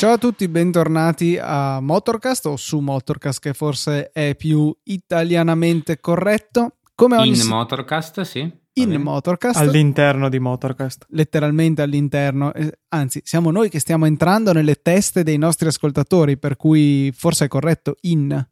[0.00, 6.76] Ciao a tutti, bentornati a Motorcast o su Motorcast che forse è più italianamente corretto.
[6.94, 8.50] Come ogni in Motorcast, sì.
[8.82, 9.58] In Motorcast.
[9.58, 11.06] All'interno di Motorcast.
[11.10, 12.52] Letteralmente all'interno.
[12.52, 17.44] Eh, anzi, siamo noi che stiamo entrando nelle teste dei nostri ascoltatori, per cui forse
[17.44, 18.46] è corretto in.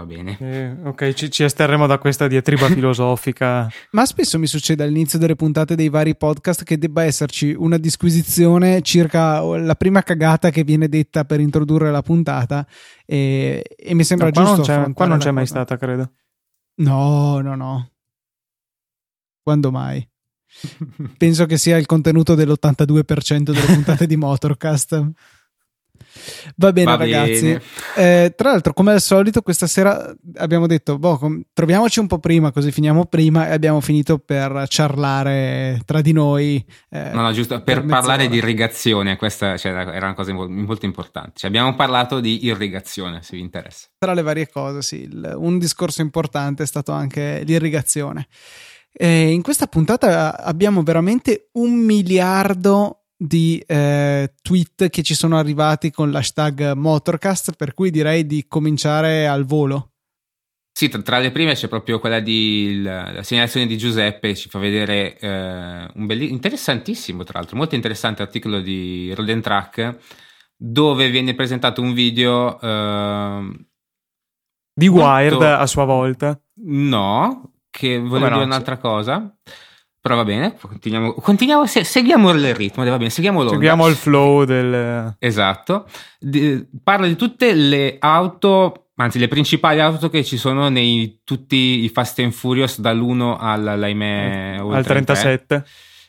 [0.00, 0.36] Va bene.
[0.38, 3.68] Eh, ok, ci, ci, esterremo da questa diatriba filosofica.
[3.90, 8.80] Ma spesso mi succede all'inizio delle puntate dei vari podcast che debba esserci una disquisizione
[8.82, 12.64] circa la prima cagata che viene detta per introdurre la puntata
[13.04, 14.54] e, e mi sembra no, giusto.
[14.54, 16.12] Non c'è, qua non c'è mai stata, credo.
[16.76, 17.90] No, no, no.
[19.48, 20.06] Quando mai?
[21.16, 25.10] Penso che sia il contenuto dell'82% delle puntate di Motorcast.
[26.56, 27.44] Va bene, Va ragazzi.
[27.44, 27.62] Bene.
[27.96, 32.18] Eh, tra l'altro, come al solito, questa sera abbiamo detto: boh, com- troviamoci un po'
[32.18, 33.48] prima, così finiamo prima.
[33.48, 36.62] E abbiamo finito per ciarlare tra di noi.
[36.90, 39.16] Eh, no, no, giusto per, per parlare di irrigazione.
[39.16, 41.32] Questa cioè, era una cosa molto importante.
[41.36, 43.86] Cioè, abbiamo parlato di irrigazione, se vi interessa.
[43.96, 45.04] Tra le varie cose, sì.
[45.04, 48.28] Il, un discorso importante è stato anche l'irrigazione.
[48.92, 55.90] E in questa puntata abbiamo veramente un miliardo di eh, tweet che ci sono arrivati
[55.90, 59.92] con l'hashtag Motorcast, per cui direi di cominciare al volo.
[60.78, 64.60] Sì, tra, le prime c'è proprio quella di la, la segnalazione di Giuseppe, ci fa
[64.60, 69.98] vedere eh, un bellissimo, interessantissimo, tra l'altro, molto interessante articolo di Road Track,
[70.56, 73.66] dove viene presentato un video eh,
[74.72, 75.46] di Wired molto...
[75.48, 76.40] a sua volta.
[76.60, 79.34] No, che volevo dire un'altra cosa.
[80.00, 83.52] Però va bene, continuiamo, continuiamo se, seguiamo il ritmo, va bene, seguiamo l'onda.
[83.52, 85.16] Seguiamo il flow del...
[85.18, 85.86] Esatto.
[86.18, 91.82] Di, parla di tutte le auto, anzi le principali auto che ci sono nei tutti
[91.82, 94.60] i Fast and Furious dall'1 all'ahimè...
[94.60, 95.64] Al 37.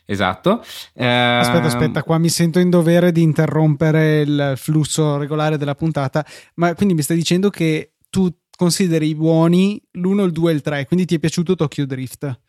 [0.06, 0.62] Esatto.
[0.94, 6.24] Eh, aspetta, aspetta, qua mi sento in dovere di interrompere il flusso regolare della puntata,
[6.54, 8.28] ma quindi mi stai dicendo che tu
[8.60, 12.40] consideri buoni l'1, il 2 e il 3, quindi ti è piaciuto Tokyo Drift?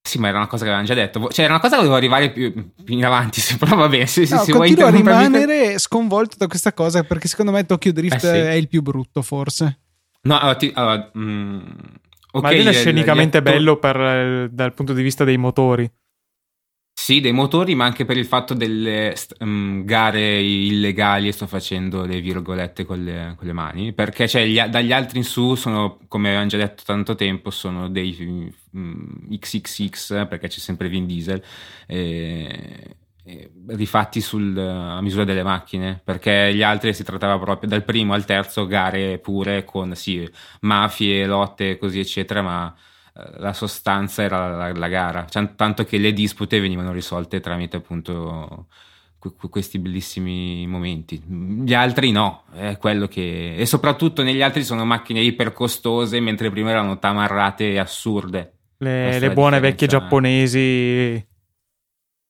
[0.00, 1.28] Sì, ma era una cosa che avevamo già detto.
[1.28, 3.40] Cioè, era una cosa che volevo arrivare più, più in avanti.
[3.58, 4.06] Però va bene.
[4.06, 8.14] Se, no, se continuo a rimanere sconvolto da questa cosa perché secondo me Tokyo Drift
[8.14, 8.26] eh sì.
[8.26, 9.80] è il più brutto, forse.
[10.22, 11.60] No, allora, ti, allora, mm,
[12.30, 15.90] okay, ma è scenicamente bello per, eh, dal punto di vista dei motori.
[17.06, 22.20] Sì, dei motori, ma anche per il fatto delle um, gare illegali, sto facendo le
[22.20, 26.26] virgolette con le, con le mani, perché cioè, gli, dagli altri in su sono, come
[26.26, 31.40] avevamo già detto tanto tempo, sono dei um, XXX, perché c'è sempre Vin Diesel,
[31.86, 37.84] e, e rifatti sul, a misura delle macchine, perché gli altri si trattava proprio dal
[37.84, 40.28] primo al terzo gare pure con sì,
[40.62, 42.76] mafie, lotte, così eccetera, ma
[43.38, 48.66] la sostanza era la, la, gara, cioè, tanto che le dispute venivano risolte tramite appunto
[49.50, 51.20] questi bellissimi momenti.
[51.26, 53.56] Gli altri no, è quello che...
[53.56, 58.52] E soprattutto negli altri sono macchine iper costose, mentre prima erano tamarrate e assurde.
[58.78, 61.26] Le, le buone vecchie giapponesi.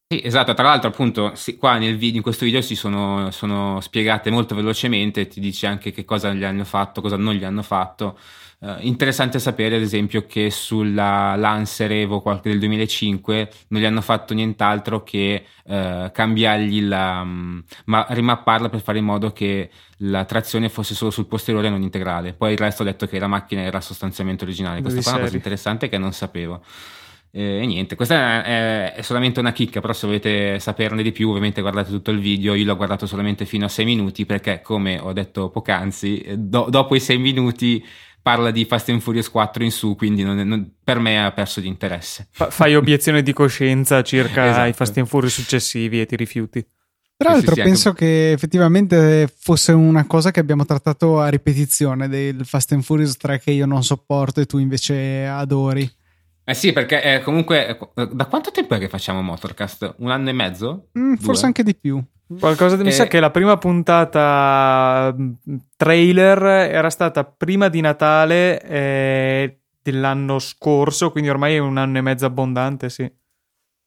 [0.09, 4.31] Sì, esatto, tra l'altro appunto sì, qua video, in questo video si sono, sono spiegate
[4.31, 8.17] molto velocemente, ti dice anche che cosa gli hanno fatto, cosa non gli hanno fatto.
[8.67, 14.35] Uh, interessante sapere, ad esempio, che sulla Lancer Evo del 2005 non gli hanno fatto
[14.35, 17.21] nient'altro che uh, cambiargli la.
[17.21, 21.71] Um, ma rimapparla per fare in modo che la trazione fosse solo sul posteriore e
[21.71, 22.33] non integrale.
[22.33, 24.83] Poi il resto ha detto che la macchina era sostanzialmente originale.
[24.83, 26.61] Questa è una cosa interessante che non sapevo.
[27.31, 31.29] Eh, e niente, questa è, è, solamente una chicca, però se volete saperne di più,
[31.29, 32.55] ovviamente guardate tutto il video.
[32.55, 36.97] Io l'ho guardato solamente fino a 6 minuti perché, come ho detto poc'anzi, do, dopo
[36.97, 37.85] i 6 minuti
[38.27, 41.61] parla di Fast and Furious 4 in su, quindi non, non, per me ha perso
[41.61, 42.27] di interesse.
[42.33, 44.69] Fa, fai obiezione di coscienza circa esatto.
[44.69, 46.67] i Fast and Furious successivi e ti rifiuti.
[47.17, 48.05] Tra l'altro sì, sì, penso anche...
[48.05, 53.39] che effettivamente fosse una cosa che abbiamo trattato a ripetizione del Fast and Furious 3
[53.39, 55.89] che io non sopporto e tu invece adori.
[56.49, 57.77] Eh sì, perché eh, comunque
[58.13, 59.97] da quanto tempo è che facciamo Motorcast?
[59.99, 60.91] Un anno e mezzo?
[60.97, 62.01] Mm, forse anche di più.
[62.39, 65.33] Qualcosa di, mi sa che la prima puntata mm,
[65.77, 72.03] trailer era stata prima di Natale eh, dell'anno scorso, quindi ormai è un anno e
[72.03, 73.11] mezzo abbondante, sì.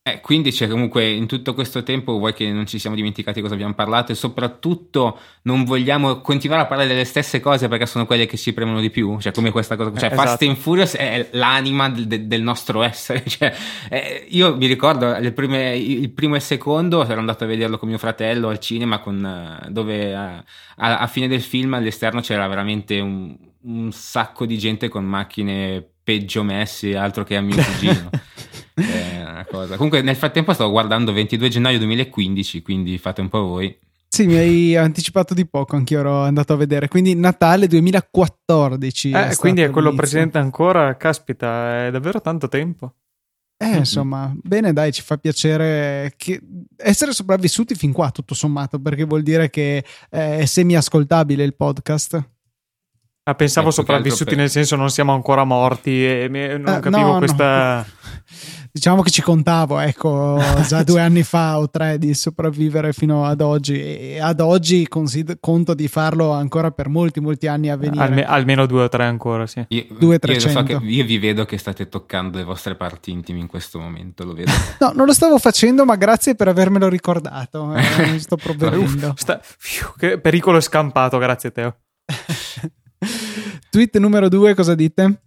[0.09, 3.53] Eh, quindi c'è comunque in tutto questo tempo vuoi che non ci siamo dimenticati cosa
[3.53, 8.25] abbiamo parlato e soprattutto non vogliamo continuare a parlare delle stesse cose perché sono quelle
[8.25, 11.29] che ci premono di più, cioè come questa cosa, cioè eh, Fast and Furious è
[11.33, 13.53] l'anima de- del nostro essere, cioè,
[13.89, 17.89] eh, io mi ricordo prime, il primo e il secondo ero andato a vederlo con
[17.89, 20.43] mio fratello al cinema con, eh, dove a,
[20.77, 25.85] a, a, fine del film all'esterno c'era veramente un, un sacco di gente con macchine
[26.03, 28.09] peggio messi altro che a mio cugino.
[28.81, 29.75] è una cosa.
[29.75, 33.77] Comunque, nel frattempo stavo guardando 22 gennaio 2015, quindi fate un po' voi.
[34.07, 36.87] Sì, mi hai anticipato di poco, anch'io ero andato a vedere.
[36.87, 39.11] Quindi Natale 2014.
[39.11, 42.93] Eh, è quindi è quello precedente ancora, caspita, è davvero tanto tempo.
[43.61, 46.41] Eh, insomma, bene, dai, ci fa piacere che...
[46.77, 52.37] essere sopravvissuti fin qua, tutto sommato, perché vuol dire che è semi-ascoltabile il podcast.
[53.23, 57.77] Ah, pensavo sopravvissuti nel senso non siamo ancora morti e non eh, capivo no, questa...
[57.77, 57.85] No.
[58.71, 63.41] Diciamo che ci contavo, ecco, già due anni fa o tre di sopravvivere fino ad
[63.41, 68.03] oggi e ad oggi consider- conto di farlo ancora per molti, molti anni a venire.
[68.03, 69.65] Alme- almeno due o tre ancora, sì.
[69.69, 73.39] Io, due, io, so che, io vi vedo che state toccando le vostre parti intime
[73.39, 74.51] in questo momento, lo vedo.
[74.79, 77.73] no, non lo stavo facendo, ma grazie per avermelo ricordato.
[77.73, 79.13] Eh, sto provvedendo.
[79.17, 81.75] Sta, fiu, che pericolo scampato, grazie Teo.
[83.69, 85.21] Tweet numero due, cosa dite?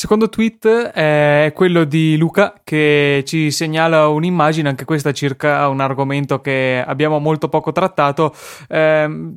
[0.00, 6.40] Secondo tweet è quello di Luca che ci segnala un'immagine, anche questa circa un argomento
[6.40, 8.34] che abbiamo molto poco trattato.
[8.66, 9.32] Eh,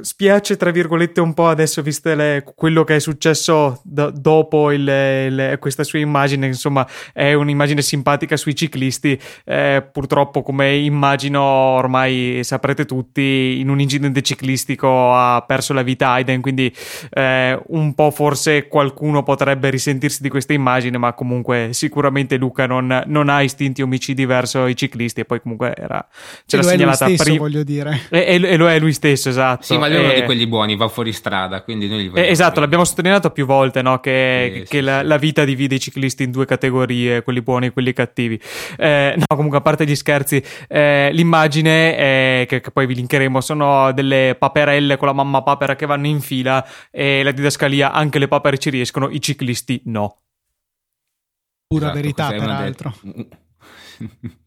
[0.00, 4.88] spiace, tra virgolette, un po' adesso, visto le, quello che è successo do, dopo il,
[4.88, 6.46] il, questa sua immagine.
[6.46, 9.20] Insomma, è un'immagine simpatica sui ciclisti.
[9.44, 16.10] Eh, purtroppo, come immagino ormai saprete tutti, in un incidente ciclistico ha perso la vita
[16.10, 16.40] Aiden.
[16.40, 16.74] Quindi,
[17.10, 23.02] eh, un po' forse qualcuno potrebbe risentirsi di questa immagine, ma comunque, sicuramente Luca non,
[23.06, 25.20] non ha istinti omicidi verso i ciclisti.
[25.20, 26.06] E poi, comunque, era,
[26.46, 27.38] ce l'ha segnalata prima.
[27.38, 28.02] voglio dire.
[28.08, 29.64] E, e, e, lo è lui stesso, esatto.
[29.64, 32.60] Sì, ma lui è uno di quelli buoni, va fuori strada, quindi noi eh, Esatto,
[32.60, 33.98] l'abbiamo sottolineato più volte, no?
[33.98, 35.06] che, sì, che sì, la, sì.
[35.06, 38.40] la, vita divide i ciclisti in due categorie, quelli buoni e quelli cattivi.
[38.76, 43.40] Eh, no, comunque, a parte gli scherzi, eh, l'immagine, è, che, che, poi vi linkeremo,
[43.40, 48.18] sono delle paperelle con la mamma papera che vanno in fila e la didascalia, anche
[48.18, 50.18] le papere ci riescono, i ciclisti no.
[51.66, 52.94] Pura esatto, verità, peraltro.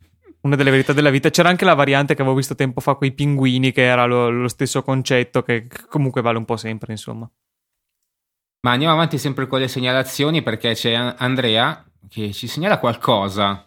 [0.46, 1.30] una delle verità della vita.
[1.30, 4.30] C'era anche la variante che avevo visto tempo fa con i pinguini, che era lo,
[4.30, 7.30] lo stesso concetto, che comunque vale un po' sempre, insomma.
[8.62, 13.65] Ma andiamo avanti sempre con le segnalazioni perché c'è Andrea che ci segnala qualcosa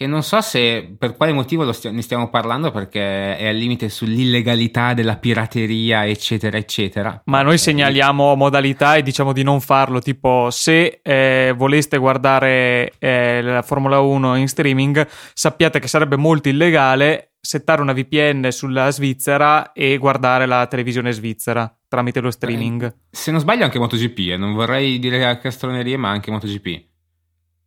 [0.00, 3.90] che non so se per quale motivo st- ne stiamo parlando perché è al limite
[3.90, 7.20] sull'illegalità della pirateria eccetera eccetera.
[7.26, 13.42] Ma noi segnaliamo modalità e diciamo di non farlo tipo se eh, voleste guardare eh,
[13.42, 19.72] la Formula 1 in streaming sappiate che sarebbe molto illegale settare una VPN sulla Svizzera
[19.72, 22.84] e guardare la televisione svizzera tramite lo streaming.
[22.84, 26.88] Eh, se non sbaglio anche MotoGP eh, non vorrei dire castronerie ma anche MotoGP.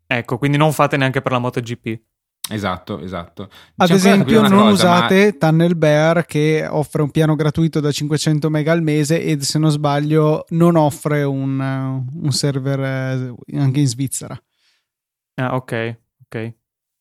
[0.07, 2.01] Ecco quindi non fate neanche per la MotoGP
[2.49, 3.49] Esatto, esatto.
[3.77, 5.47] Ad esempio, non cosa, usate ma...
[5.47, 9.71] Tunnel Bear che offre un piano gratuito da 500 MB al mese e se non
[9.71, 14.37] sbaglio non offre un, un server eh, anche in Svizzera.
[15.35, 16.53] Ah, ok, ok.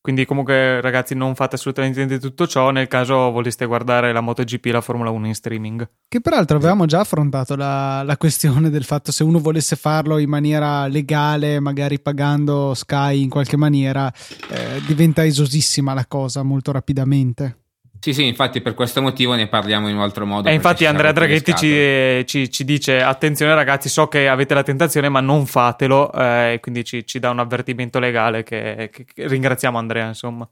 [0.02, 4.20] Quindi comunque ragazzi non fate assolutamente niente di tutto ciò nel caso voleste guardare la
[4.20, 5.88] MotoGP e la Formula 1 in streaming.
[6.08, 10.28] Che peraltro avevamo già affrontato la, la, questione del fatto se uno volesse farlo in
[10.28, 14.12] maniera legale, magari pagando Sky in qualche maniera,
[14.50, 17.61] eh, diventa esosissima la cosa molto rapidamente.
[18.02, 20.48] Sì, sì, infatti per questo motivo ne parliamo in un altro modo.
[20.48, 25.08] E infatti Andrea Draghetti ci, ci, ci, dice attenzione ragazzi, so che avete la tentazione
[25.08, 29.78] ma non fatelo eh, quindi ci, ci, dà un avvertimento legale che, che, che ringraziamo
[29.78, 30.50] Andrea insomma.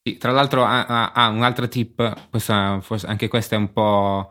[0.00, 4.30] Sì, tra l'altro ha, ha, ha un altro tip, questa, anche questo è un po'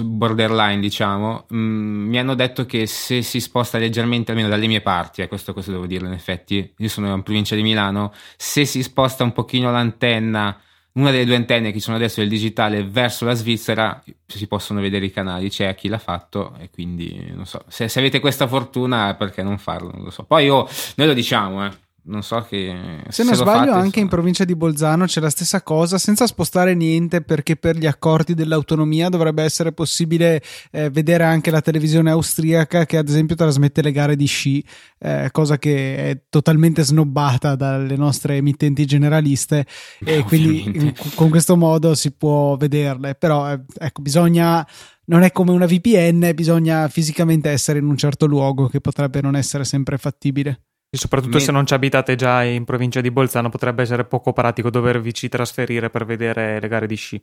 [0.00, 5.22] borderline diciamo, mm, mi hanno detto che se si sposta leggermente, almeno dalle mie parti,
[5.22, 8.82] eh, questo, questo devo dirlo in effetti, io sono in provincia di Milano, se si
[8.82, 10.60] sposta un pochino l'antenna
[10.96, 14.80] una delle due antenne che ci sono adesso del digitale verso la Svizzera si possono
[14.80, 18.46] vedere i canali, c'è chi l'ha fatto e quindi non so, se, se avete questa
[18.46, 20.24] fortuna perché non farlo, non lo so.
[20.24, 21.70] Poi io, noi lo diciamo, eh,
[22.06, 23.02] non so che...
[23.06, 26.26] Se, se non sbaglio fate, anche in provincia di Bolzano c'è la stessa cosa, senza
[26.26, 32.10] spostare niente perché per gli accordi dell'autonomia dovrebbe essere possibile eh, vedere anche la televisione
[32.10, 34.64] austriaca che ad esempio trasmette le gare di sci,
[34.98, 39.66] eh, cosa che è totalmente snobbata dalle nostre emittenti generaliste
[40.04, 44.66] e quindi in, con questo modo si può vederle, però eh, ecco bisogna
[45.06, 49.36] non è come una VPN, bisogna fisicamente essere in un certo luogo che potrebbe non
[49.36, 50.60] essere sempre fattibile.
[50.96, 51.42] Soprattutto Me...
[51.42, 55.90] se non ci abitate già in provincia di Bolzano potrebbe essere poco pratico dovervici trasferire
[55.90, 57.22] per vedere le gare di sci.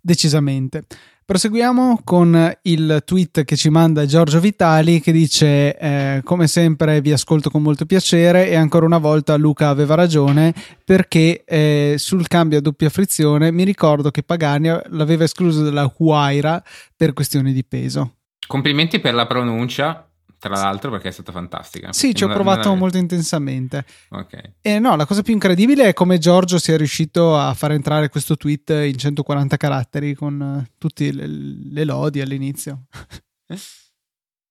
[0.00, 0.84] Decisamente.
[1.28, 7.12] Proseguiamo con il tweet che ci manda Giorgio Vitali che dice eh, come sempre vi
[7.12, 12.56] ascolto con molto piacere e ancora una volta Luca aveva ragione perché eh, sul cambio
[12.56, 16.62] a doppia frizione mi ricordo che Pagani l'aveva escluso dalla Huayra
[16.96, 18.14] per questioni di peso.
[18.46, 20.07] Complimenti per la pronuncia
[20.38, 21.92] tra l'altro perché è stata fantastica.
[21.92, 23.84] Sì, ci ho provato molto intensamente.
[24.10, 24.52] Ok.
[24.60, 28.36] E no, la cosa più incredibile è come Giorgio sia riuscito a far entrare questo
[28.36, 32.86] tweet in 140 caratteri con uh, tutte le, le lodi all'inizio.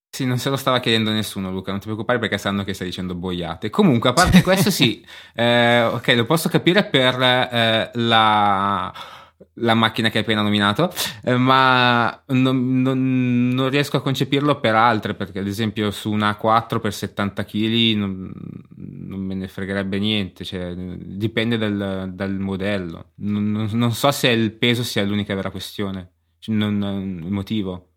[0.09, 2.87] Sì, non se lo stava chiedendo nessuno, Luca, non ti preoccupare perché sanno che stai
[2.87, 3.69] dicendo boiate.
[3.69, 8.91] Comunque, a parte questo, sì, eh, ok, lo posso capire per eh, la
[9.59, 10.91] la macchina che hai appena nominato,
[11.23, 16.37] eh, ma non, non, non, riesco a concepirlo per altre, perché ad esempio su una
[16.39, 18.31] A4 per 70 kg non,
[18.75, 23.11] non me ne fregherebbe niente, cioè, dipende dal, dal modello.
[23.15, 27.89] Non, so se il peso sia l'unica vera questione, cioè, il motivo.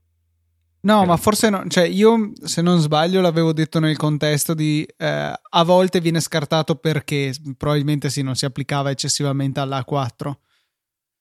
[0.83, 5.33] No, ma forse no, cioè io se non sbaglio l'avevo detto nel contesto di eh,
[5.38, 10.33] a volte viene scartato perché probabilmente sì, non si applicava eccessivamente alla A4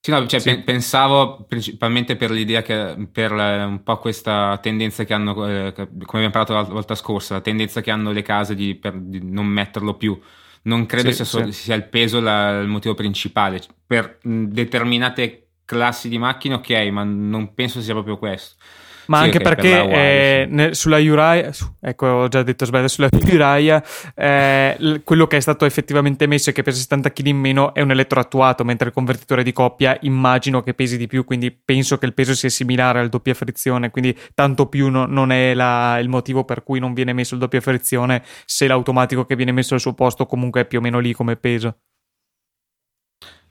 [0.01, 0.59] sì, no, cioè, sì.
[0.61, 6.29] pensavo principalmente per l'idea che per un po' questa tendenza che hanno, eh, come abbiamo
[6.29, 9.95] parlato la volta scorsa, la tendenza che hanno le case di, per, di non metterlo
[9.95, 10.19] più.
[10.61, 11.51] Non credo sì, sia, sì.
[11.51, 13.61] sia, il peso la, il motivo principale.
[13.85, 18.55] Per determinate classi di macchine, ok, ma non penso sia proprio questo
[19.09, 22.87] ma sì, anche perché per eh, ne, sulla Uriah, su, ecco ho già detto sbaglio,
[22.87, 23.83] sulla Uriah
[24.15, 27.81] eh, quello che è stato effettivamente messo e che pesa 70 kg in meno è
[27.81, 32.05] un elettroattuato, mentre il convertitore di coppia immagino che pesi di più, quindi penso che
[32.05, 36.07] il peso sia similare al doppia frizione, quindi tanto più no, non è la, il
[36.07, 39.79] motivo per cui non viene messo il doppia frizione se l'automatico che viene messo al
[39.79, 41.77] suo posto comunque è più o meno lì come peso.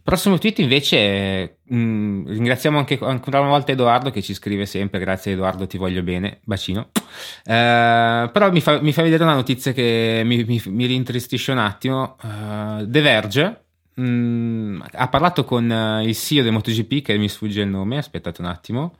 [0.09, 5.01] Prossimo tweet invece, mh, mm, ringraziamo anche ancora una volta Edoardo che ci scrive sempre,
[5.01, 6.89] grazie Edoardo, ti voglio bene, bacino.
[7.45, 11.59] Uh, però mi fa, mi fa, vedere una notizia che mi, mi, mi rintristisce un
[11.59, 12.17] attimo.
[12.23, 13.65] Uh, The Verge
[13.97, 17.99] mh, mm, ha parlato con uh, il CEO del MotoGP, che mi sfugge il nome,
[17.99, 18.97] aspettate un attimo,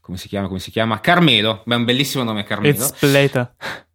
[0.00, 0.46] come si chiama?
[0.46, 1.00] Come si chiama?
[1.00, 2.72] Carmelo, beh, un bellissimo nome Carmelo.
[2.72, 3.52] Ezpleta.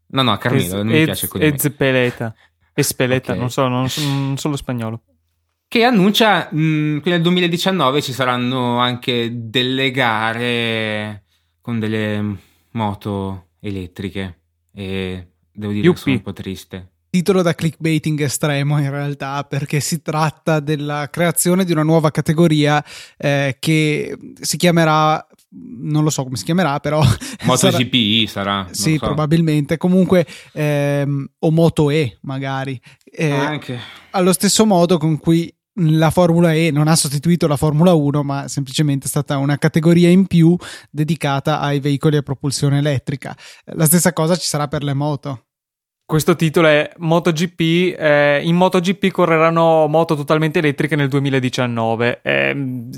[0.07, 1.45] No, no, Carmelo, non mi piace così.
[1.45, 2.35] Ezpeleta.
[2.73, 3.39] Espeleta, okay.
[3.39, 5.01] non so, non, non so lo spagnolo
[5.67, 11.23] che annuncia mh, mm, che nel 2019 ci saranno anche delle gare
[11.61, 12.37] con delle
[12.71, 14.39] moto elettriche
[14.73, 15.93] e devo dire Yuppie.
[15.93, 16.91] che sono un po' triste.
[17.09, 22.83] Titolo da clickbaiting estremo in realtà perché si tratta della creazione di una nuova categoria
[23.17, 27.01] eh, che si chiamerà non lo so come si chiamerà, però
[27.45, 28.63] MotoGP sarà.
[28.63, 29.05] sarà sì, so.
[29.05, 29.77] probabilmente.
[29.77, 32.79] Comunque, ehm, o Moto E magari.
[33.03, 33.79] Eh, Anche.
[34.11, 38.47] Allo stesso modo con cui la Formula E non ha sostituito la Formula 1, ma
[38.47, 40.55] semplicemente è stata una categoria in più
[40.89, 43.35] dedicata ai veicoli a propulsione elettrica.
[43.73, 45.43] La stessa cosa ci sarà per le moto.
[46.05, 47.59] Questo titolo è MotoGP.
[47.99, 52.21] Eh, in MotoGP correranno moto totalmente elettriche nel 2019.
[52.23, 52.89] Eh,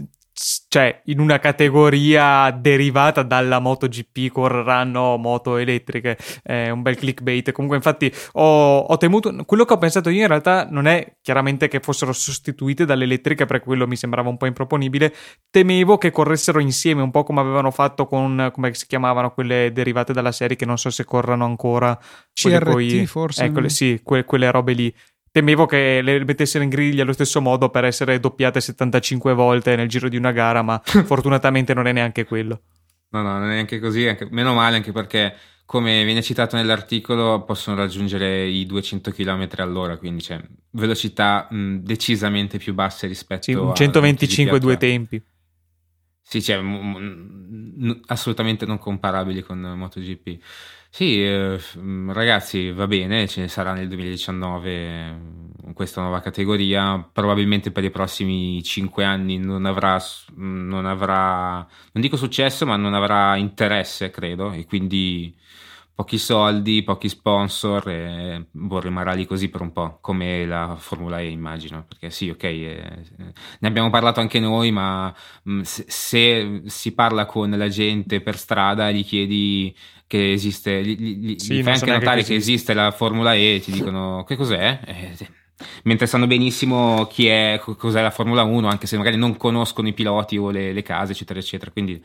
[0.70, 7.52] cioè in una categoria derivata dalla MotoGP correranno moto elettriche è un bel clickbait.
[7.52, 11.68] Comunque infatti ho, ho, temuto quello che ho pensato io in realtà non è chiaramente
[11.68, 15.14] che fossero sostituite dalle elettriche perché quello mi sembrava un po' improponibile.
[15.50, 20.14] Temevo che corressero insieme un po' come avevano fatto con come si chiamavano quelle derivate
[20.14, 22.00] dalla serie che non so se corrano ancora.
[22.32, 24.94] CRT poi, forse eccole sì que, quelle robe lì
[25.32, 29.88] temevo che le mettessero in griglia allo stesso modo per essere doppiate 75 volte nel
[29.88, 32.62] giro di una gara, ma fortunatamente non è neanche quello.
[33.12, 37.44] No, no, non è neanche così, anche, meno male anche perché come viene citato nell'articolo
[37.44, 43.52] possono raggiungere i 200 km all'ora, quindi c'è velocità mh, decisamente più basse rispetto sì,
[43.54, 45.22] a 125 due tempi.
[46.32, 50.38] Sì, cioè, m- assolutamente non comparabili con MotoGP.
[50.92, 51.60] Sì, eh,
[52.14, 57.00] ragazzi, va bene, ce ne sarà nel 2019 mm, questa nuova categoria.
[57.12, 60.00] Probabilmente per i prossimi 5 anni non avrà,
[60.36, 61.56] non avrà,
[61.94, 65.36] non dico successo, ma non avrà interesse, credo, e quindi
[66.00, 71.20] pochi soldi, pochi sponsor e boh, rimarrà lì così per un po', come la Formula
[71.20, 73.04] E immagino, perché sì, ok, eh,
[73.60, 75.14] ne abbiamo parlato anche noi, ma
[75.44, 79.76] mh, se, se, si parla con la gente per strada gli chiedi
[80.08, 82.34] che esiste, gli, gli, sì, gli fai anche notare che esiste.
[82.34, 84.80] che esiste la Formula E e ti dicono che cos'è?
[84.86, 85.28] Eh,
[85.84, 89.94] mentre sanno benissimo chi è, cos'è la Formula 1, anche se magari non conoscono i
[89.94, 91.72] piloti o le, le case, eccetera, eccetera.
[91.72, 92.02] Quindi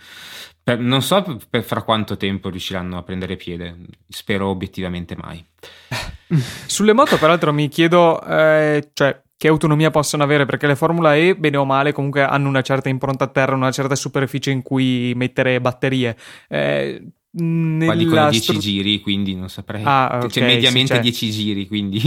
[0.64, 3.76] per, non so per, per fra quanto tempo riusciranno a prendere piede,
[4.08, 5.44] spero obiettivamente mai.
[6.66, 11.36] Sulle moto, peraltro, mi chiedo, eh, cioè, che autonomia possono avere perché le Formula E,
[11.36, 15.12] bene o male, comunque hanno una certa impronta a terra, una certa superficie in cui
[15.14, 16.16] mettere batterie.
[16.48, 17.02] Eh,
[17.36, 19.82] Qua dicono 10 stru- giri, quindi non saprei.
[19.84, 22.00] Ah, cioè, okay, cioè, mediamente 10 giri, quindi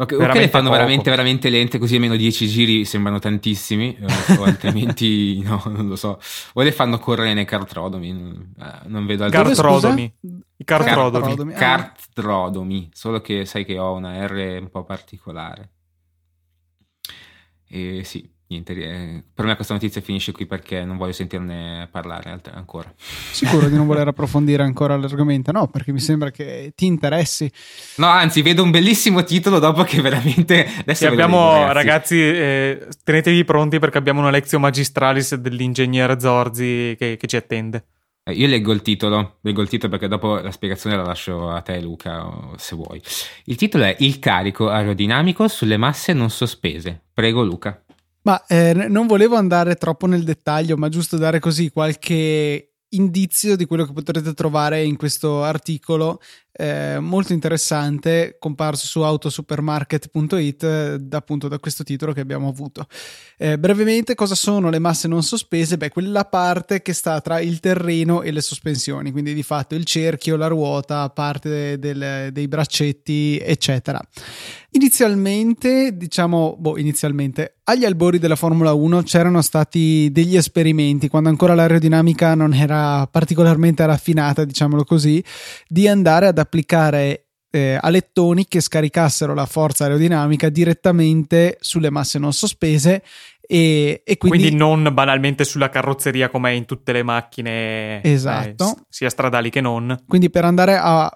[0.00, 0.76] Ok, okay le fanno poco.
[0.76, 5.96] veramente, veramente lente, così almeno 10 giri sembrano tantissimi, eh, o altrimenti no, non lo
[5.96, 6.20] so.
[6.52, 8.10] O le fanno correre nei cartrodomi,
[8.60, 9.42] eh, non vedo altro.
[9.42, 10.14] Cartrodomi.
[10.64, 11.24] Cartrodomi.
[11.24, 11.52] Cartrodomi.
[11.52, 15.70] cartrodomi, solo che sai che ho una R un po' particolare.
[17.66, 22.40] E sì, niente, eh, per me questa notizia finisce qui perché non voglio sentirne parlare
[22.52, 22.92] ancora.
[22.96, 25.52] Sicuro di non voler approfondire ancora l'argomento?
[25.52, 27.50] No, perché mi sembra che ti interessi.
[27.96, 30.66] No, anzi, vedo un bellissimo titolo dopo che veramente...
[30.80, 37.16] Adesso abbiamo, ragazzi, ragazzi eh, tenetevi pronti perché abbiamo una lezione magistralis dell'ingegnere Zorzi che,
[37.18, 37.84] che ci attende.
[38.28, 41.62] Eh, io leggo il titolo, leggo il titolo perché dopo la spiegazione la lascio a
[41.62, 43.00] te Luca se vuoi.
[43.44, 47.04] Il titolo è Il carico aerodinamico sulle masse non sospese.
[47.12, 47.82] Prego Luca.
[48.28, 53.64] Ma eh, non volevo andare troppo nel dettaglio, ma giusto dare così qualche indizio di
[53.64, 56.20] quello che potrete trovare in questo articolo
[56.52, 62.86] eh, molto interessante comparso su autosupermarket.it eh, appunto da questo titolo che abbiamo avuto.
[63.36, 65.76] Eh, brevemente, cosa sono le masse non sospese?
[65.76, 69.84] Beh, quella parte che sta tra il terreno e le sospensioni, quindi di fatto il
[69.84, 74.00] cerchio, la ruota, parte del, dei braccetti, eccetera.
[74.72, 81.54] Inizialmente, diciamo, boh, inizialmente, agli albori della Formula 1 c'erano stati degli esperimenti, quando ancora
[81.54, 85.22] l'aerodinamica non era particolarmente raffinata, diciamolo così,
[85.66, 92.32] di andare ad applicare eh, alettoni che scaricassero la forza aerodinamica direttamente sulle masse non
[92.32, 93.02] sospese
[93.40, 94.38] e, e quindi...
[94.38, 94.56] quindi...
[94.56, 98.76] non banalmente sulla carrozzeria come in tutte le macchine esatto.
[98.76, 100.04] Eh, sia stradali che non.
[100.06, 101.10] Quindi per andare a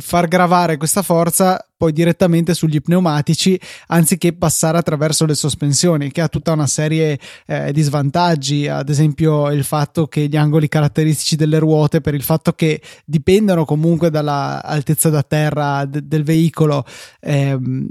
[0.00, 6.28] far gravare questa forza poi direttamente sugli pneumatici anziché passare attraverso le sospensioni che ha
[6.28, 8.66] tutta una serie eh, di svantaggi.
[8.66, 13.64] Ad esempio il fatto che gli angoli caratteristici delle ruote per il fatto che dipendono
[13.64, 16.84] comunque dall'altezza da terra de- del veicolo
[17.20, 17.88] ehm,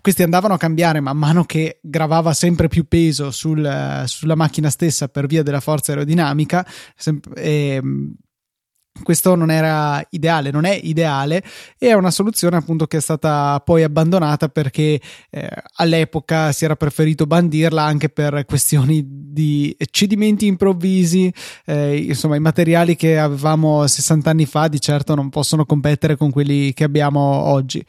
[0.00, 5.08] questi andavano a cambiare man mano che gravava sempre più peso sul, sulla macchina stessa
[5.08, 8.14] per via della forza aerodinamica sem- e, ehm,
[9.02, 11.42] questo non era ideale, non è ideale
[11.78, 16.76] e è una soluzione appunto che è stata poi abbandonata perché eh, all'epoca si era
[16.76, 21.32] preferito bandirla anche per questioni di cedimenti improvvisi,
[21.66, 26.30] eh, insomma i materiali che avevamo 60 anni fa di certo non possono competere con
[26.30, 27.84] quelli che abbiamo oggi.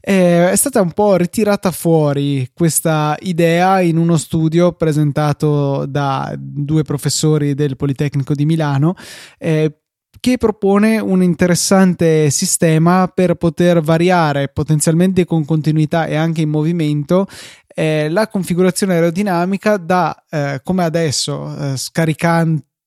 [0.00, 6.82] Eh, è stata un po' ritirata fuori questa idea in uno studio presentato da due
[6.82, 8.94] professori del Politecnico di Milano
[9.38, 9.80] eh,
[10.20, 17.26] che propone un interessante sistema per poter variare potenzialmente con continuità e anche in movimento
[17.66, 21.76] eh, la configurazione aerodinamica da eh, come adesso eh,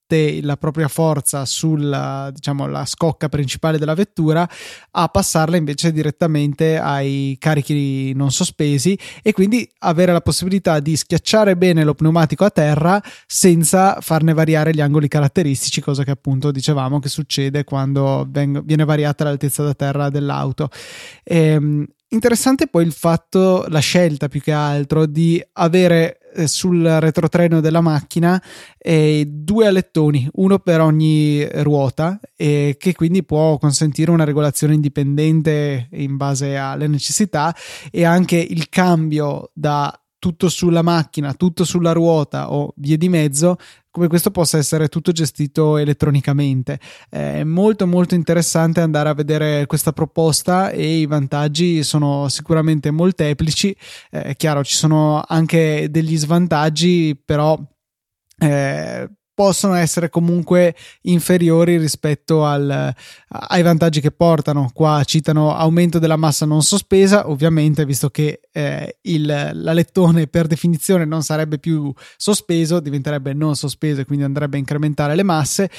[0.10, 4.48] scaricante la propria forza sulla diciamo, scocca principale della vettura
[4.92, 11.56] a passarla invece direttamente ai carichi non sospesi e quindi avere la possibilità di schiacciare
[11.56, 17.00] bene lo pneumatico a terra senza farne variare gli angoli caratteristici, cosa che appunto dicevamo
[17.00, 20.70] che succede quando viene variata l'altezza da terra dell'auto.
[21.24, 27.82] Ehm, Interessante poi il fatto, la scelta più che altro di avere sul retrotreno della
[27.82, 28.42] macchina
[28.78, 35.88] eh, due alettoni, uno per ogni ruota, e che quindi può consentire una regolazione indipendente
[35.92, 37.56] in base alle necessità
[37.92, 43.58] e anche il cambio da tutto sulla macchina, tutto sulla ruota o vie di mezzo,
[43.90, 46.80] come questo possa essere tutto gestito elettronicamente.
[47.10, 53.76] È molto molto interessante andare a vedere questa proposta e i vantaggi sono sicuramente molteplici.
[54.12, 57.58] Eh, è chiaro, ci sono anche degli svantaggi, però
[58.38, 62.94] eh, possono essere comunque inferiori rispetto al,
[63.30, 64.70] ai vantaggi che portano.
[64.74, 71.06] Qua citano aumento della massa non sospesa, ovviamente, visto che eh, il, l'alettone per definizione
[71.06, 75.70] non sarebbe più sospeso, diventerebbe non sospeso e quindi andrebbe a incrementare le masse.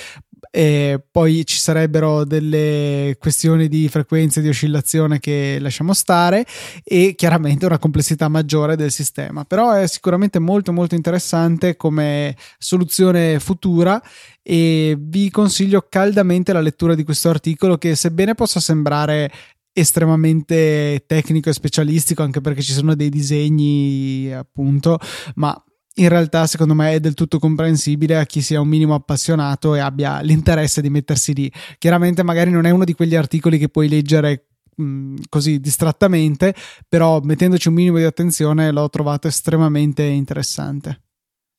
[0.51, 6.47] E poi ci sarebbero delle questioni di frequenze di oscillazione che lasciamo stare
[6.83, 9.45] e chiaramente una complessità maggiore del sistema.
[9.45, 14.03] Però è sicuramente molto molto interessante come soluzione futura
[14.43, 19.31] e vi consiglio caldamente la lettura di questo articolo che sebbene possa sembrare
[19.73, 24.99] estremamente tecnico e specialistico anche perché ci sono dei disegni appunto
[25.37, 25.63] ma
[26.01, 29.81] in realtà secondo me è del tutto comprensibile a chi sia un minimo appassionato e
[29.81, 31.53] abbia l'interesse di mettersi lì.
[31.79, 36.55] Chiaramente magari non è uno di quegli articoli che puoi leggere mh, così distrattamente,
[36.89, 41.03] però mettendoci un minimo di attenzione l'ho trovato estremamente interessante.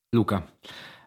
[0.09, 0.45] Luca,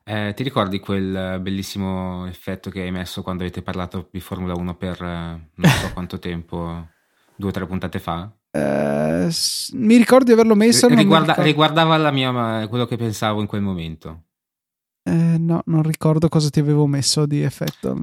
[0.05, 4.77] eh, ti ricordi quel bellissimo effetto che hai messo quando avete parlato di Formula 1
[4.77, 6.89] per eh, non so quanto tempo,
[7.37, 8.33] due o tre puntate fa?
[8.55, 9.29] Uh,
[9.73, 10.87] mi ricordo di averlo messo.
[10.87, 14.27] Riguarda, riguardava mia, quello che pensavo in quel momento.
[15.03, 17.99] Uh, no, non ricordo cosa ti avevo messo di effetto.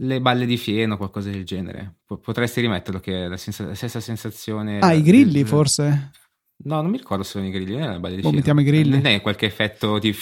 [0.00, 1.98] Le balle di fieno, qualcosa del genere.
[2.04, 4.80] Potresti rimetterlo, che è la, sens- la stessa sensazione.
[4.80, 5.46] Ah, i grilli del...
[5.46, 6.10] forse?
[6.64, 8.36] No, non mi ricordo se sono i grilli, non è la balle di oh, fieno.
[8.36, 8.90] mettiamo i grilli.
[8.90, 10.12] Non è qualche effetto di.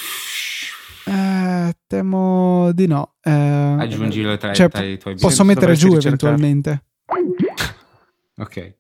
[1.06, 3.14] Uh, temo di no.
[3.22, 6.84] Aggiungilo tra, cioè, tra i tuoi Posso mettere giù eventualmente.
[8.36, 8.74] ok.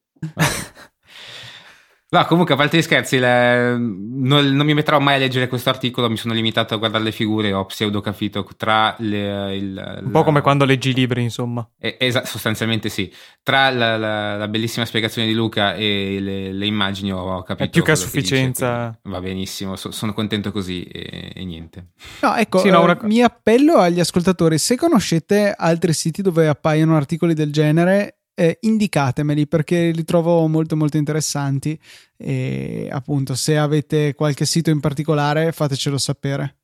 [2.08, 3.76] No, comunque, a parte gli scherzi, le...
[3.76, 6.08] non, non, mi metterò mai a leggere questo articolo.
[6.08, 7.52] Mi sono limitato a guardare le figure.
[7.52, 11.68] Ho pseudo capito tra le, il, un po' come quando leggi i libri, insomma.
[11.78, 13.12] Es- sostanzialmente sì.
[13.42, 17.64] Tra la, la, la, bellissima spiegazione di Luca e le, le immagini ho capito.
[17.64, 18.96] È più che a sufficienza.
[19.02, 21.88] Che va benissimo, so, sono contento così e, e niente.
[22.22, 22.96] No, ecco, sì, no, una...
[23.02, 24.58] mi appello agli ascoltatori.
[24.58, 30.76] Se conoscete altri siti dove appaiono articoli del genere, eh, indicatemeli perché li trovo molto
[30.76, 31.78] molto interessanti
[32.18, 36.56] e appunto se avete qualche sito in particolare fatecelo sapere.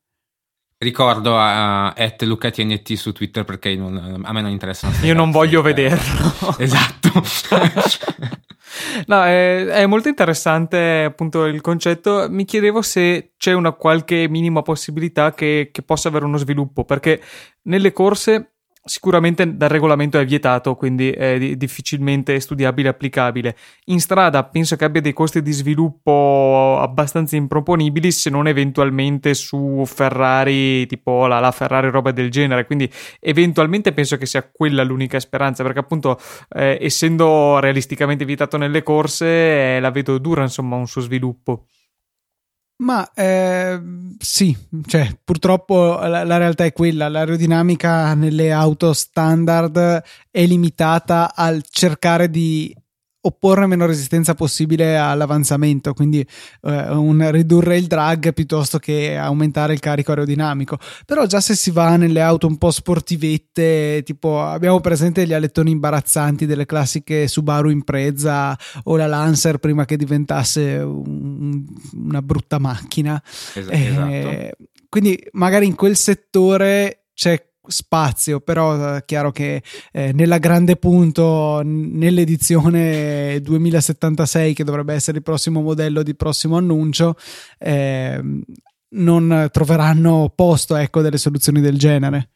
[0.77, 4.91] Ricordo a uh, LucaTNT su Twitter perché non, a me non interessa.
[5.03, 6.57] Io non voglio vederlo.
[6.59, 7.11] esatto.
[9.07, 12.27] no, è, è, molto interessante appunto il concetto.
[12.29, 17.23] Mi chiedevo se c'è una qualche minima possibilità che, che possa avere uno sviluppo perché
[17.63, 18.52] nelle corse
[18.85, 23.57] Sicuramente dal regolamento è vietato, quindi è difficilmente studiabile e applicabile.
[23.87, 29.85] In strada penso che abbia dei costi di sviluppo abbastanza improponibili, se non eventualmente su
[29.87, 32.67] Ferrari, tipo la, la Ferrari roba del genere.
[32.67, 32.91] Quindi
[33.21, 36.19] eventualmente penso che sia quella l'unica speranza, perché appunto
[36.51, 41.67] eh, essendo realisticamente vietato nelle corse, eh, la vedo dura insomma un suo sviluppo.
[42.83, 43.81] Ma eh,
[44.19, 51.63] sì, cioè, purtroppo la, la, realtà è quella, l'aerodinamica nelle auto standard è limitata al
[51.71, 52.75] cercare di
[53.25, 56.21] opporre meno resistenza possibile all'avanzamento, quindi
[56.63, 60.79] eh, un, ridurre il drag piuttosto che aumentare il carico aerodinamico.
[61.07, 65.71] Però già se si va nelle auto un po' sportivette, tipo abbiamo presente gli alettoni
[65.71, 73.23] imbarazzanti delle classiche Subaru Impreza o la Lancer prima che diventasse un, una brutta macchina.
[73.55, 74.57] Esatto, eh,
[74.89, 80.77] Quindi magari in quel settore c'è spazio, però è eh, chiaro che eh, nella grande
[80.77, 87.17] punto, nell'edizione 2076, che dovrebbe essere il prossimo modello di prossimo annuncio,
[87.59, 88.21] eh,
[88.95, 92.31] non troveranno posto ecco, delle soluzioni del genere.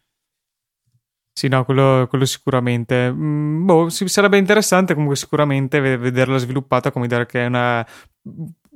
[1.33, 3.13] Sì, no, quello, quello sicuramente.
[3.13, 7.87] Mm, boh, sarebbe interessante comunque sicuramente vederla sviluppata, come dire che è una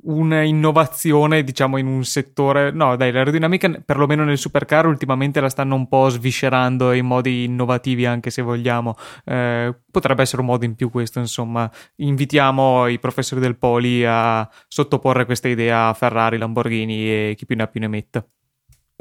[0.03, 2.71] un'innovazione, diciamo, in un settore.
[2.71, 8.05] No, dai, l'aerodinamica, perlomeno nel supercar, ultimamente la stanno un po' sviscerando in modi innovativi,
[8.05, 8.95] anche se vogliamo.
[9.25, 11.69] Eh, potrebbe essere un modo in più questo, insomma.
[11.97, 17.55] Invitiamo i professori del Poli a sottoporre questa idea a Ferrari, Lamborghini e chi più
[17.55, 18.25] ne ha più ne metta.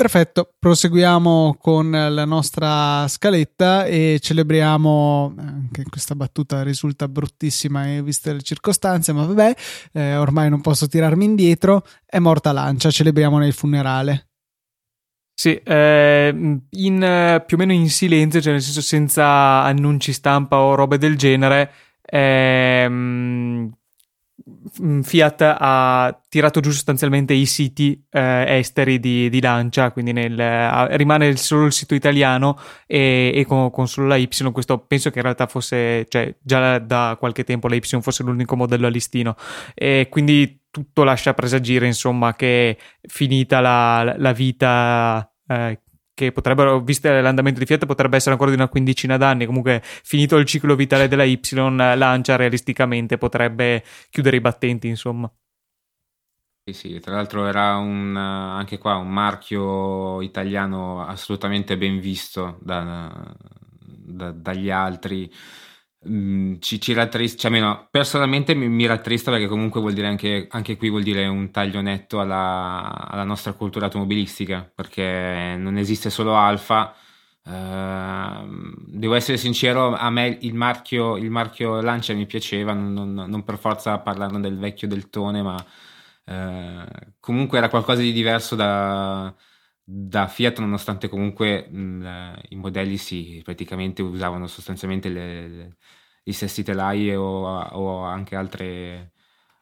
[0.01, 8.41] Perfetto, proseguiamo con la nostra scaletta e celebriamo, anche questa battuta risulta bruttissima viste le
[8.41, 9.55] circostanze, ma vabbè,
[9.93, 14.29] eh, ormai non posso tirarmi indietro, è morta Lancia, celebriamo nel funerale.
[15.35, 16.35] Sì, eh,
[16.71, 19.27] in, più o meno in silenzio, cioè nel senso senza
[19.65, 23.71] annunci stampa o robe del genere, ehm,
[25.03, 30.97] Fiat ha tirato giù sostanzialmente i siti eh, esteri di, di, Lancia, quindi nel, eh,
[30.97, 34.29] rimane solo il sito italiano e, e con, con, solo la Y.
[34.53, 38.57] Questo penso che in realtà fosse, cioè già da qualche tempo la Y fosse l'unico
[38.57, 39.37] modello a listino.
[39.75, 45.81] E quindi tutto lascia presagire, insomma, che finita la, la vita eh,
[46.21, 49.47] che potrebbero, visto l'andamento di Fiat, potrebbe essere ancora di una quindicina d'anni.
[49.47, 51.41] Comunque, finito il ciclo vitale della Y,
[51.97, 55.31] Lancia realisticamente potrebbe chiudere i battenti, insomma.
[56.63, 63.35] Sì, sì, tra l'altro era un, anche qua un marchio italiano assolutamente ben visto da,
[63.79, 65.33] da, dagli altri.
[66.09, 70.47] Mm, ci, ci rattrista, cioè almeno personalmente mi, mi, rattrista perché comunque vuol dire anche,
[70.51, 76.09] anche qui vuol dire un taglio netto alla, alla, nostra cultura automobilistica perché non esiste
[76.11, 76.95] solo Alfa,
[77.43, 83.29] Uh, devo essere sincero, a me il marchio, il marchio Lancia mi piaceva, non, non,
[83.29, 85.55] non per forza parlando del vecchio Deltone, ma
[86.27, 86.85] uh,
[87.19, 89.35] comunque era qualcosa di diverso da,
[89.93, 95.77] da Fiat, nonostante comunque mh, i modelli si praticamente usavano sostanzialmente le, le,
[96.25, 99.13] i stessi telai o, o anche, altre,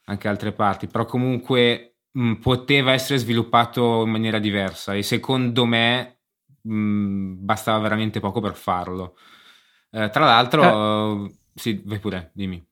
[0.05, 6.21] anche altre parti, però comunque mh, poteva essere sviluppato in maniera diversa e secondo me
[6.63, 9.17] mh, bastava veramente poco per farlo.
[9.91, 11.35] Eh, tra l'altro, eh.
[11.55, 12.68] sì, vai pure, dimmi.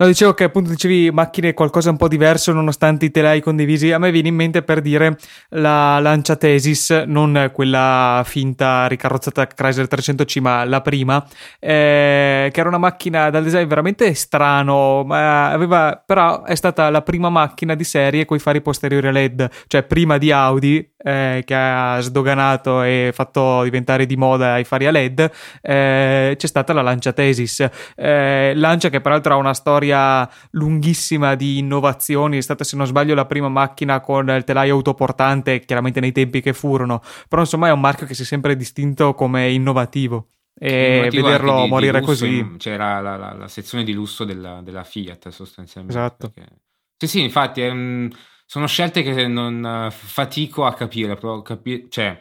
[0.00, 3.90] No, dicevo che appunto dicevi macchine qualcosa un po' diverso nonostante i telai condivisi.
[3.90, 9.88] A me viene in mente per dire la Lancia Tesis, non quella finta ricarrozzata Chrysler
[9.88, 11.26] 300C, ma la prima,
[11.58, 17.02] eh, che era una macchina dal design veramente strano, ma aveva, però è stata la
[17.02, 21.42] prima macchina di serie con i fari posteriori a LED, cioè prima di Audi eh,
[21.44, 25.30] che ha sdoganato e fatto diventare di moda i fari a LED,
[25.60, 27.68] eh, c'è stata la Lancia Tesis.
[27.96, 32.86] Eh, Lancia che peraltro ha una storia storia lunghissima di innovazioni, è stata se non
[32.86, 37.68] sbaglio la prima macchina con il telaio autoportante, chiaramente nei tempi che furono, però insomma
[37.68, 42.06] è un marchio che si è sempre distinto come innovativo e vederlo di, morire di
[42.06, 42.56] così.
[42.58, 45.98] C'era la, la, la, sezione di lusso della, della Fiat sostanzialmente.
[45.98, 46.30] Esatto.
[46.30, 46.52] Perché...
[46.96, 48.10] Sì, sì, infatti um,
[48.44, 52.18] sono scelte che non uh, fatico a capire, però capi- cioè,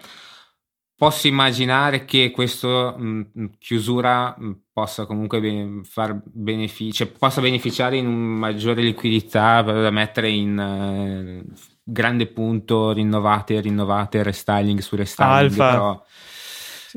[0.97, 2.95] posso immaginare che questa
[3.59, 9.91] chiusura mh, possa comunque be- far benefici, cioè, possa beneficiare in una maggiore liquidità da
[9.91, 11.43] mettere in eh,
[11.83, 15.51] grande punto rinnovate, rinnovate, restyling su restyling.
[15.51, 15.69] Alfa.
[15.69, 16.03] Però,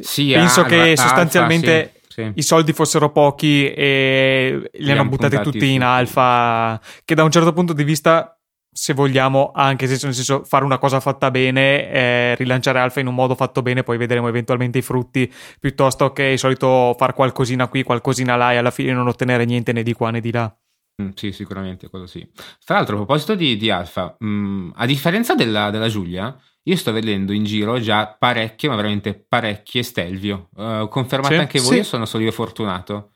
[0.00, 2.32] sì, Penso alfa, che sostanzialmente alfa, sì, sì.
[2.36, 7.30] i soldi fossero pochi e li, li hanno buttati tutti in alfa, che da un
[7.30, 8.39] certo punto di vista
[8.72, 13.08] se vogliamo, anche se nel senso fare una cosa fatta bene, eh, rilanciare Alfa in
[13.08, 17.68] un modo fatto bene, poi vedremo eventualmente i frutti, piuttosto che il solito far qualcosina
[17.68, 20.54] qui, qualcosina là e alla fine non ottenere niente né di qua né di là.
[21.02, 22.26] Mm, sì, sicuramente, quello sì.
[22.64, 26.92] Tra l'altro, a proposito di, di Alfa, mm, a differenza della, della, Giulia, io sto
[26.92, 30.48] vedendo in giro già parecchie, ma veramente parecchie Stelvio.
[30.54, 31.78] Uh, confermate sì, anche voi sì.
[31.80, 33.12] o sono solo io fortunato?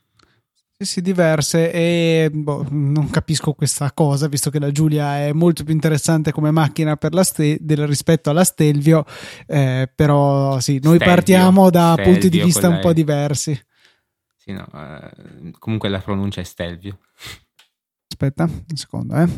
[0.77, 5.73] Sì, diverse e boh, non capisco questa cosa, visto che la Giulia è molto più
[5.73, 9.05] interessante come macchina ste- del, rispetto alla Stelvio,
[9.47, 12.95] eh, però sì, noi Stelvio, partiamo da Stelvio, punti di vista un po' è...
[12.95, 13.59] diversi.
[14.37, 16.99] Sì, no, eh, comunque la pronuncia è Stelvio.
[18.09, 19.29] Aspetta, un secondo, eh.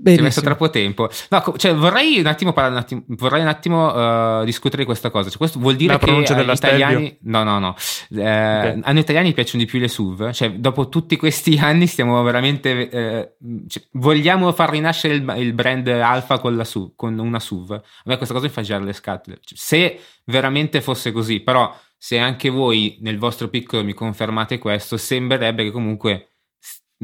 [0.00, 0.30] Benissimo.
[0.30, 1.10] Ci è messo troppo tempo.
[1.30, 5.28] No, cioè, vorrei un attimo, un attimo, vorrei un attimo uh, discutere di questa cosa.
[5.28, 7.18] Cioè, questo vuol dire La che agli italiani.
[7.22, 7.74] No, no, no.
[8.10, 8.80] Eh, okay.
[8.82, 10.30] A noi italiani piacciono di più le SUV.
[10.30, 12.88] Cioè, dopo tutti questi anni stiamo veramente.
[12.88, 13.32] Eh,
[13.66, 17.72] cioè, vogliamo far rinascere il, il, brand Alfa con, la SUV, con una SUV.
[17.72, 19.40] A me questa cosa mi fa girare le scatole.
[19.42, 24.96] Cioè, se veramente fosse così, però, se anche voi nel vostro piccolo mi confermate questo,
[24.96, 26.28] sembrerebbe che comunque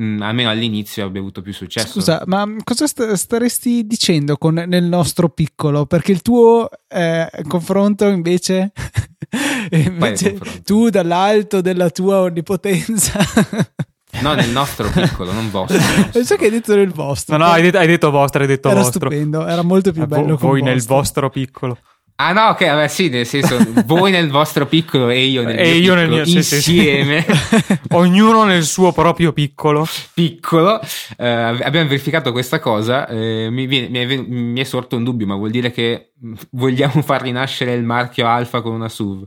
[0.00, 1.86] Mm, almeno all'inizio abbia avuto più successo.
[1.86, 5.86] Scusa, ma cosa st- staresti dicendo con nel nostro piccolo?
[5.86, 8.72] Perché il tuo eh, confronto invece,
[9.70, 10.62] invece confronto?
[10.64, 13.20] tu dall'alto della tua onnipotenza
[14.20, 15.78] No, nel nostro piccolo, non vostro.
[16.12, 17.36] Penso che hai detto nel vostro.
[17.36, 19.08] No, no, hai detto, hai detto vostro, hai detto era vostro.
[19.08, 20.36] stupendo, era molto più bello.
[20.36, 21.78] Vo- voi nel vostro piccolo.
[22.16, 25.62] Ah no, ok, vabbè sì, nel senso, voi nel vostro piccolo e io nel e
[25.62, 27.22] mio io piccolo, nel mio, insieme.
[27.22, 27.78] Sì, sì.
[27.90, 29.84] Ognuno nel suo proprio piccolo.
[30.14, 30.80] Piccolo.
[31.16, 35.26] Eh, abbiamo verificato questa cosa, eh, mi, viene, mi, è, mi, è, sorto un dubbio,
[35.26, 36.12] ma vuol dire che
[36.50, 39.26] vogliamo far rinascere il marchio Alfa con una SUV?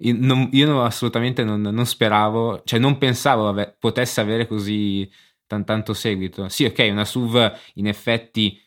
[0.00, 5.10] Io, non, io non, assolutamente non, non, speravo, cioè non pensavo ave, potesse avere così
[5.46, 6.50] tan, tanto seguito.
[6.50, 8.60] Sì, ok, una SUV in effetti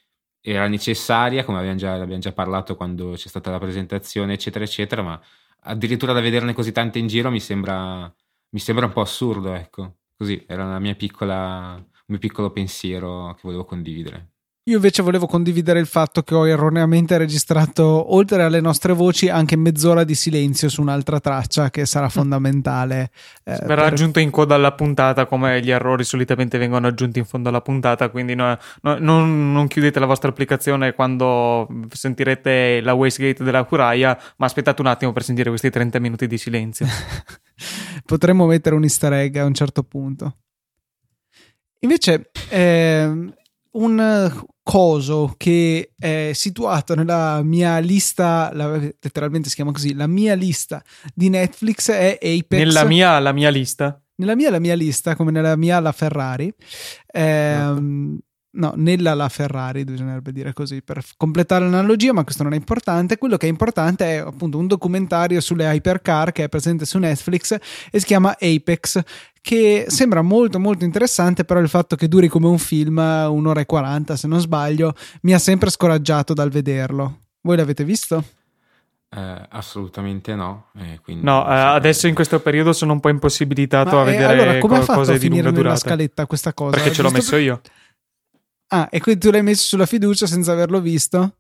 [0.52, 5.02] era necessaria, come abbiamo già, abbiamo già parlato quando c'è stata la presentazione, eccetera, eccetera,
[5.02, 5.20] ma
[5.62, 8.14] addirittura da vederne così tante in giro mi sembra,
[8.50, 9.98] mi sembra un po' assurdo, ecco.
[10.16, 14.29] Così, era una mia piccola, un mio piccolo pensiero che volevo condividere.
[14.70, 19.56] Io invece volevo condividere il fatto che ho erroneamente registrato, oltre alle nostre voci, anche
[19.56, 22.10] mezz'ora di silenzio su un'altra traccia che sarà mm.
[22.10, 23.10] fondamentale.
[23.46, 23.94] Eh, Verrà per...
[23.94, 28.10] aggiunto in coda alla puntata, come gli errori solitamente vengono aggiunti in fondo alla puntata.
[28.10, 34.16] Quindi no, no, non, non, chiudete la vostra applicazione quando sentirete la wastegate della Curaia,
[34.36, 36.86] ma aspettate un attimo per sentire questi 30 minuti di silenzio.
[38.06, 40.36] Potremmo mettere un easter egg a un certo punto.
[41.80, 43.34] Invece, eh,
[43.72, 50.36] un coso che è situato nella mia lista, la, letteralmente si chiama così, la mia
[50.36, 52.58] lista di Netflix è Apex.
[52.60, 54.02] Nella mia, la mia lista?
[54.16, 56.54] Nella mia, la mia lista, come nella mia la Ferrari.
[57.08, 58.18] Eh,
[58.52, 63.20] No, nella la Ferrari bisognerebbe dire così per completare l'analogia, ma questo non è importante.
[63.20, 67.56] Quello che è importante è appunto un documentario sulle hypercar che è presente su Netflix
[67.92, 69.00] e si chiama Apex,
[69.50, 73.66] che sembra molto molto interessante, però il fatto che duri come un film, un'ora e
[73.66, 77.22] quaranta se non sbaglio, mi ha sempre scoraggiato dal vederlo.
[77.42, 78.24] Voi l'avete visto?
[79.10, 80.68] Eh, assolutamente no.
[80.78, 84.34] Eh, no, eh, adesso in questo periodo sono un po' impossibilitato Ma, a eh, vedere
[84.34, 86.76] allora, come co- ha fatto a finire nella scaletta questa cosa?
[86.76, 87.60] Perché ce l'ho messo io.
[88.68, 91.38] Ah, e quindi tu l'hai messo sulla fiducia senza averlo visto?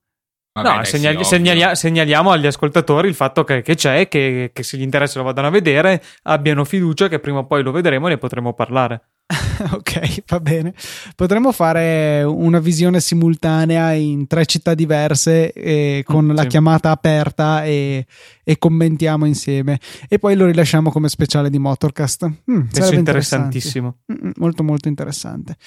[0.52, 4.78] Vabbè, no, segnali- segnali- segnaliamo agli ascoltatori il fatto che, che c'è, che, che, se
[4.78, 8.10] gli interessa lo vadano a vedere, abbiano fiducia che prima o poi lo vedremo e
[8.12, 9.10] ne potremo parlare.
[9.72, 10.74] ok, va bene.
[11.16, 17.64] Potremmo fare una visione simultanea in tre città diverse eh, con mm, la chiamata aperta
[17.64, 18.08] e,
[18.44, 19.80] e, commentiamo insieme.
[20.08, 22.26] E poi lo rilasciamo come speciale di Motorcast.
[22.50, 23.98] Mm, Penso interessantissimo.
[24.12, 25.58] Mm, molto, molto interessante.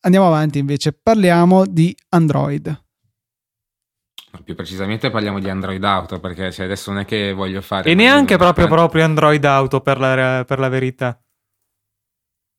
[0.00, 2.86] Andiamo avanti invece, parliamo di Android.
[4.44, 7.90] Più precisamente parliamo di Android Auto perché cioè, adesso non è che voglio fare...
[7.90, 11.20] E neanche proprio, proprio Android Auto per la, per la verità.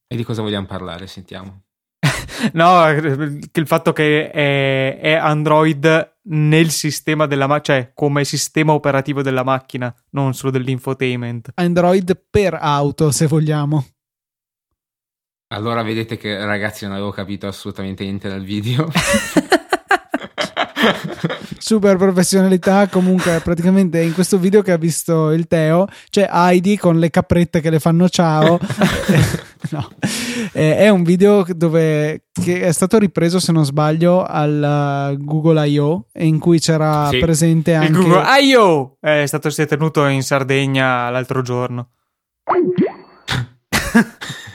[0.07, 1.07] E di cosa vogliamo parlare?
[1.07, 1.63] Sentiamo.
[2.53, 9.21] no, il fatto che è, è, Android nel sistema della macchina, cioè come sistema operativo
[9.21, 11.51] della macchina, non solo dell'infotainment.
[11.55, 13.85] Android per auto, se vogliamo.
[15.51, 18.87] Allora vedete che ragazzi non avevo capito assolutamente niente dal video.
[21.69, 22.87] Super professionalità.
[22.87, 27.61] Comunque, praticamente in questo video che ha visto il Teo c'è Heidi con le caprette
[27.61, 28.57] che le fanno ciao.
[29.69, 29.89] no.
[30.51, 36.07] è un video dove che è stato ripreso, se non sbaglio, al Google I.O.
[36.15, 37.19] in cui c'era sì.
[37.19, 37.91] presente anche.
[37.91, 38.97] Il Google I.O.
[38.99, 41.89] è stato si è tenuto in Sardegna l'altro giorno.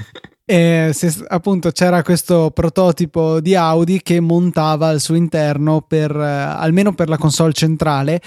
[0.46, 6.22] E se, appunto c'era questo prototipo di Audi che montava al suo interno, per, eh,
[6.22, 8.20] almeno per la console centrale,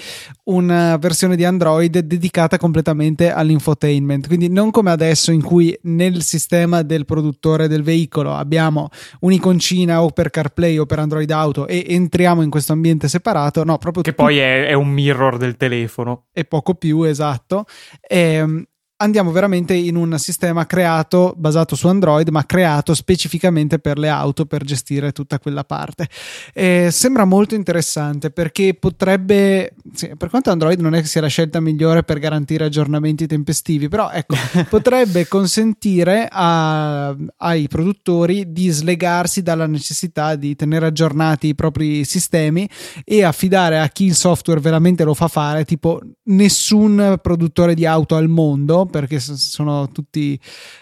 [0.44, 4.26] una versione di Android dedicata completamente all'infotainment.
[4.26, 8.88] Quindi non come adesso in cui nel sistema del produttore del veicolo abbiamo
[9.20, 13.78] un'iconcina o per CarPlay o per Android Auto e entriamo in questo ambiente separato, no,
[13.78, 16.24] proprio che poi è, è, un mirror del telefono.
[16.32, 17.64] E poco più, esatto.
[18.00, 18.64] E, ehm,
[19.00, 24.46] andiamo veramente in un sistema creato basato su Android, ma creato specificamente per le auto
[24.46, 26.08] per gestire tutta quella parte.
[26.52, 31.28] E sembra molto interessante perché potrebbe, sì, per quanto Android non è che sia la
[31.28, 34.34] scelta migliore per garantire aggiornamenti tempestivi, però ecco,
[34.68, 42.68] potrebbe consentire a, ai produttori di slegarsi dalla necessità di tenere aggiornati i propri sistemi
[43.04, 48.16] e affidare a chi il software veramente lo fa fare, tipo nessun produttore di auto
[48.16, 50.38] al mondo perché sono tutti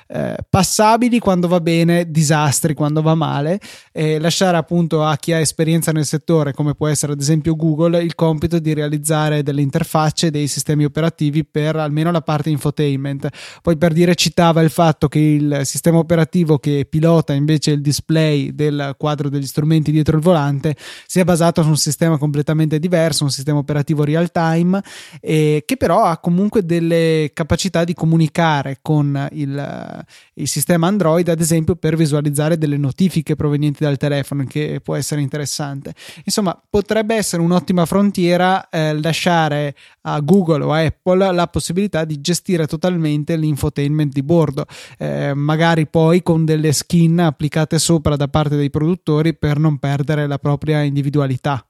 [0.09, 3.61] eh, passabili quando va bene, disastri quando va male,
[3.93, 8.03] e lasciare appunto a chi ha esperienza nel settore, come può essere ad esempio Google,
[8.03, 13.29] il compito di realizzare delle interfacce, dei sistemi operativi per almeno la parte infotainment.
[13.63, 18.55] Poi per dire citava il fatto che il sistema operativo che pilota invece il display
[18.55, 23.31] del quadro degli strumenti dietro il volante sia basato su un sistema completamente diverso, un
[23.31, 24.81] sistema operativo real time,
[25.21, 30.05] e che però ha comunque delle capacità di comunicare con il,
[30.35, 35.21] il, sistema Android, ad esempio, per visualizzare delle notifiche provenienti dal telefono, che può essere
[35.21, 35.95] interessante.
[36.25, 42.21] Insomma, potrebbe essere un'ottima frontiera eh, lasciare a Google o a Apple la possibilità di
[42.21, 44.67] gestire totalmente l'infotainment di bordo,
[44.99, 50.27] eh, magari poi con delle skin applicate sopra da parte dei produttori per non perdere
[50.27, 51.67] la propria individualità.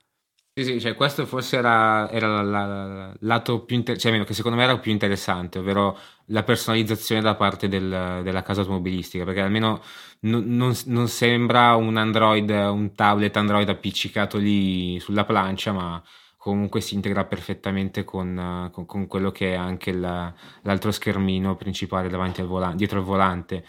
[0.59, 4.65] Sì, sì, cioè questo forse era, il lato più interessante, cioè almeno che secondo me
[4.65, 9.83] era più interessante, ovvero la personalizzazione da parte del, della casa automobilistica, perché almeno
[10.21, 16.03] non, non, non, sembra un Android, un tablet Android appiccicato lì sulla plancia, ma
[16.39, 22.09] comunque si integra perfettamente con, con, con quello che è anche la, l'altro schermino principale
[22.09, 23.63] davanti al volante, dietro al volante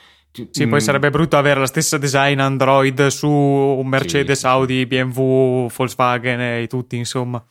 [0.52, 0.70] sì, mm.
[0.70, 6.40] poi sarebbe brutto avere la stessa design Android su un Mercedes, sì, Audi, BMW, Volkswagen
[6.42, 7.44] e tutti, insomma.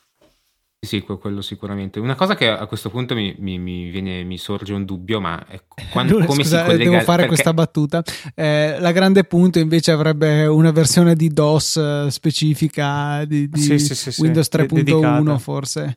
[0.86, 1.98] Sì, quello sicuramente.
[1.98, 5.44] Una cosa che a questo punto mi, mi, mi, viene, mi sorge un dubbio, ma
[5.90, 6.90] quando, allora, come scusa, si collega...
[6.90, 7.28] Devo fare perché...
[7.28, 8.02] questa battuta.
[8.34, 13.78] Eh, la grande punto invece avrebbe una versione di DOS eh, specifica di, di sì,
[13.78, 15.96] sì, Windows 3.1 forse,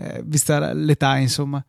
[0.00, 1.62] eh, vista l'età insomma.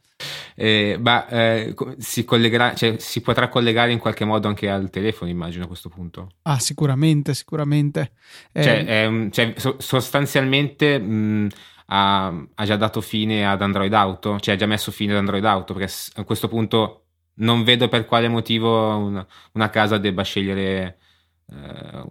[0.56, 5.30] Eh, ma eh, si, collegherà, cioè, si potrà collegare in qualche modo anche al telefono,
[5.30, 6.30] immagino a questo punto.
[6.44, 8.12] Ah, sicuramente, sicuramente.
[8.52, 11.50] Eh, cioè, è, cioè, so, sostanzialmente mh,
[11.88, 15.44] ha, ha, già dato fine ad Android Auto, cioè ha già messo fine ad Android
[15.44, 21.00] Auto, perché a questo punto non vedo per quale motivo una, una casa debba scegliere
[21.50, 22.04] eh,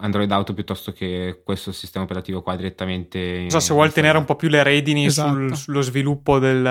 [0.00, 3.38] Android Auto piuttosto che questo sistema operativo qua direttamente.
[3.40, 5.32] Non so se vuole tenere un po' più le redini esatto.
[5.32, 6.62] sul, sullo sviluppo del,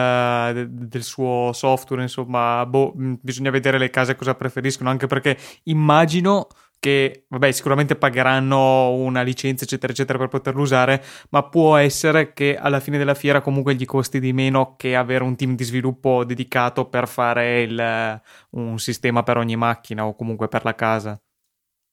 [0.54, 6.48] del, del, suo software, insomma, boh, bisogna vedere le case cosa preferiscono, anche perché immagino
[6.80, 12.58] che vabbè sicuramente pagheranno una licenza eccetera eccetera per poterlo usare ma può essere che
[12.58, 16.24] alla fine della fiera comunque gli costi di meno che avere un team di sviluppo
[16.24, 18.22] dedicato per fare il,
[18.52, 21.20] un sistema per ogni macchina o comunque per la casa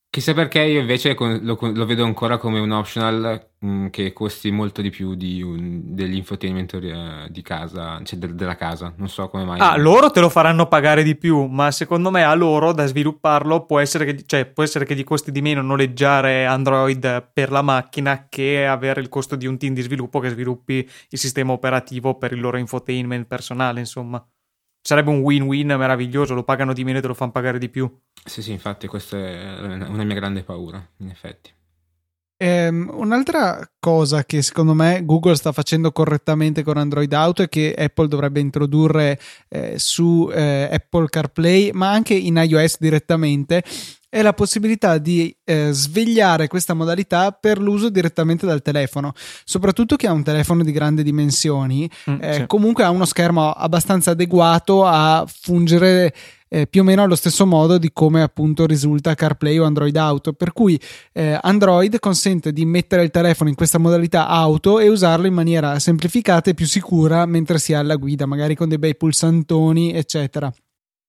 [0.09, 4.50] Chissà perché io invece lo, lo vedo ancora come un optional mh, mm, che costi
[4.50, 8.94] molto di più di un, dell'infotainment uh, di casa, cioè de- della casa.
[8.96, 9.61] Non so come mai.
[9.61, 13.66] Ah, loro te lo faranno pagare di più, ma secondo me a loro da svilupparlo
[13.66, 17.61] può essere che, cioè, può essere che gli costi di meno noleggiare Android per la
[17.61, 22.16] macchina che avere il costo di un team di sviluppo che sviluppi il sistema operativo
[22.16, 24.26] per il loro infotainment personale, insomma
[24.87, 27.93] sarebbe un win-win meraviglioso, lo pagano di meno e te lo fanno pagare di più.
[28.24, 31.53] Sì, sì, infatti questa è una mia grande paura, in effetti.
[32.39, 37.74] Um, un'altra cosa che secondo me Google sta facendo correttamente con Android Auto e che
[37.74, 39.18] Apple dovrebbe introdurre
[39.49, 43.62] eh, su eh, Apple CarPlay, ma anche in iOS direttamente,
[44.16, 49.12] è la possibilità di eh, svegliare questa modalità per l'uso direttamente dal telefono,
[49.45, 52.47] soprattutto chi ha un telefono di grandi dimensioni, mm, eh, sì.
[52.47, 56.14] comunque ha uno schermo abbastanza adeguato a fungere
[56.57, 60.32] eh, più o meno allo stesso modo di come appunto risulta CarPlay o Android Auto,
[60.32, 60.80] per cui
[61.12, 65.78] eh, Android consente di mettere il telefono in questa modalità auto e usarlo in maniera
[65.78, 70.50] semplificata e più sicura mentre si è alla guida, magari con dei bei pulsantoni, eccetera.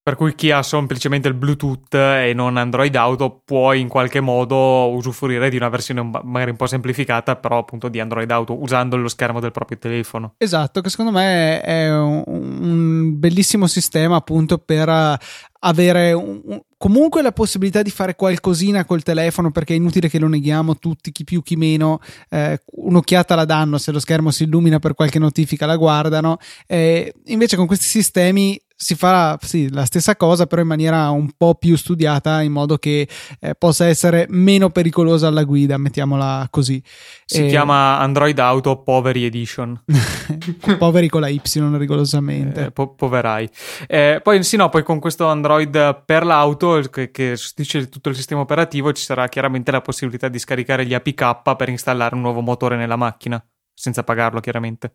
[0.08, 4.89] Per cui chi ha semplicemente il Bluetooth e non Android Auto può in qualche modo
[4.91, 9.10] usufruire di una versione magari un po' semplificata, però appunto di Android Auto usando lo
[9.10, 10.36] schermo del proprio telefono.
[10.38, 15.20] Esatto, che secondo me è un, bellissimo sistema appunto per
[15.60, 20.20] avere un, un, comunque la possibilità di fare qualcosina col telefono perché è inutile che
[20.20, 21.99] lo neghiamo tutti, chi più chi meno,
[22.30, 27.14] eh, un'occhiata la danno se lo schermo si illumina per qualche notifica la guardano, eh,
[27.26, 31.55] invece con questi sistemi si farà sì, la stessa cosa, però in maniera un po'
[31.55, 33.09] più studiata, in modo che
[33.39, 36.82] eh, possa essere meno pericolosa alla guida, mettiamola così.
[37.25, 37.47] Si e...
[37.47, 39.84] chiama Android Auto Poveri Edition.
[40.78, 41.41] Poveri con la Y
[41.75, 42.65] rigorosamente.
[42.65, 43.49] Eh, po- poverai.
[43.88, 48.15] Eh, poi sì, no, poi con questo Android per l'auto, che, che sostituisce tutto il
[48.15, 52.41] sistema operativo, ci sarà chiaramente la possibilità di scaricare gli APK per installare un nuovo
[52.41, 54.93] motore nella macchina, senza pagarlo chiaramente.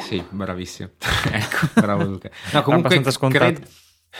[0.00, 0.90] Sì, bravissimo.
[1.32, 2.30] ecco, bravo Luca.
[2.52, 3.66] No, comunque cred-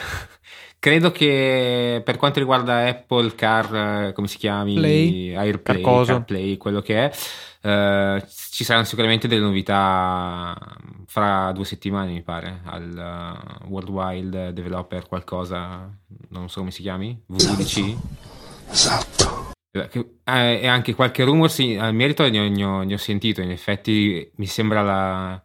[0.79, 4.75] credo che per quanto riguarda Apple Car, come si chiami?
[4.75, 5.35] Play.
[5.35, 7.13] AirPlay, CarPlay, quello che è,
[7.61, 10.57] eh, ci saranno sicuramente delle novità
[11.07, 15.91] fra due settimane, mi pare, al uh, Worldwide Developer qualcosa,
[16.29, 17.97] non so come si chiami, VDC.
[18.71, 19.48] Esatto.
[19.48, 23.43] Eh, e anche qualche rumor sì, al merito ne ho, ne, ho, ne ho, sentito,
[23.43, 25.43] in effetti mi sembra la,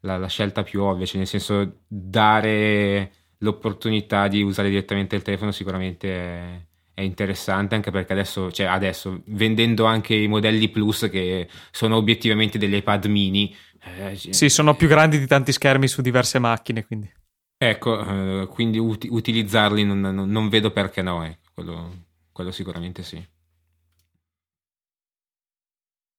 [0.00, 5.52] la, la, scelta più ovvia, cioè nel senso dare l'opportunità di usare direttamente il telefono
[5.52, 6.60] sicuramente è,
[6.94, 12.56] è interessante anche perché adesso, cioè adesso, vendendo anche i modelli Plus che sono obiettivamente
[12.56, 13.54] degli iPad mini.
[13.98, 17.12] Eh, sì, sono più grandi di tanti schermi su diverse macchine, quindi.
[17.58, 18.00] Ecco,
[18.42, 21.38] eh, quindi ut- utilizzarli non, non, non, vedo perché no, eh.
[21.54, 23.22] quello, quello sicuramente sì.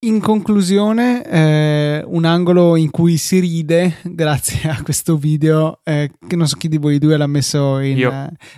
[0.07, 6.37] In conclusione, eh, un angolo in cui si ride grazie a questo video, eh, che
[6.37, 7.99] non so chi di voi due l'ha messo in,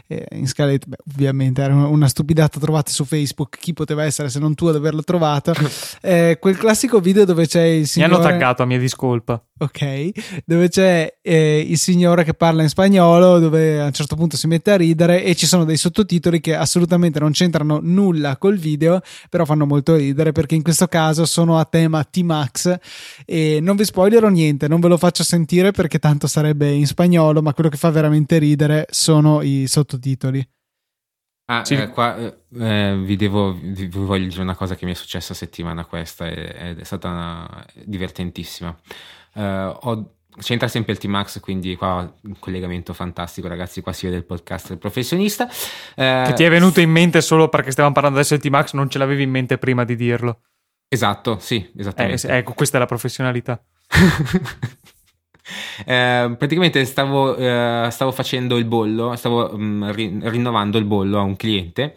[0.07, 4.37] eh, in scaletta, Beh, ovviamente era una stupidata trovata su Facebook, chi poteva essere se
[4.37, 5.53] non tu ad averlo trovato.
[6.01, 8.11] Eh, quel classico video dove c'è il signore...
[8.13, 9.43] Mi hanno taggato a mia discolpa.
[9.61, 14.37] Ok, dove c'è eh, il signore che parla in spagnolo, dove a un certo punto
[14.37, 18.57] si mette a ridere e ci sono dei sottotitoli che assolutamente non c'entrano nulla col
[18.57, 22.77] video, però fanno molto ridere perché in questo caso sono a tema T-Max
[23.25, 27.41] e non vi spoilerò niente, non ve lo faccio sentire perché tanto sarebbe in spagnolo,
[27.41, 30.47] ma quello che fa veramente ridere sono i sottotitoli.
[31.51, 31.73] Ah, sì.
[31.73, 35.33] eh, qua eh, eh vi, devo, vi voglio dire una cosa che mi è successa
[35.33, 38.77] settimana questa ed è stata una, divertentissima.
[39.33, 43.81] Uh, ho, c'entra sempre il T-Max, quindi qua un collegamento fantastico, ragazzi.
[43.81, 45.45] Qua si vede il podcast del professionista.
[45.45, 48.87] Uh, che ti è venuto in mente solo perché stavamo parlando adesso del T-Max, non
[48.87, 50.41] ce l'avevi in mente prima di dirlo.
[50.87, 52.27] Esatto, sì, esattamente.
[52.27, 53.59] Eh, ecco, questa è la professionalità.
[55.85, 61.19] eh, praticamente stavo, eh, stavo, facendo il bollo, stavo mh, mm, ri- rinnovando il bollo
[61.19, 61.95] a un cliente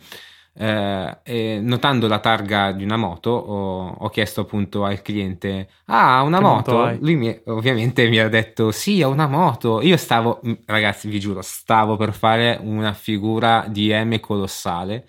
[0.54, 6.38] eh, notando la targa di una moto ho, ho, chiesto appunto al cliente ah una
[6.38, 6.96] che moto, moto?
[7.00, 9.80] lui mi, ovviamente mi ha detto sì ho una moto.
[9.80, 15.06] Io stavo ragazzi vi giuro stavo per fare una figura di M colossale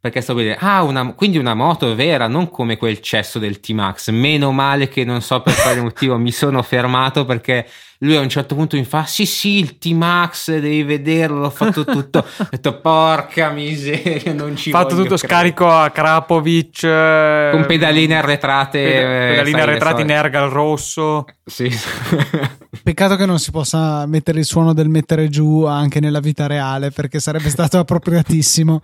[0.00, 4.08] perché stavo vedere, ah, una, quindi una moto vera, non come quel cesso del T-Max.
[4.10, 7.68] Meno male che non so per quale motivo mi sono fermato perché
[8.02, 11.84] lui a un certo punto mi fa, sì, sì, il T-Max, devi vederlo, l'ho fatto
[11.84, 12.20] tutto.
[12.38, 15.18] ho detto, porca miseria, non ci Fatto tutto credere.
[15.28, 16.82] scarico a Krapovic.
[16.84, 18.82] Eh, Con pedaline arretrate.
[18.82, 21.26] Peda- pedaline arretrate in erga al rosso.
[21.44, 21.70] Sì.
[22.82, 26.90] Peccato che non si possa mettere il suono del mettere giù anche nella vita reale,
[26.90, 28.80] perché sarebbe stato appropriatissimo.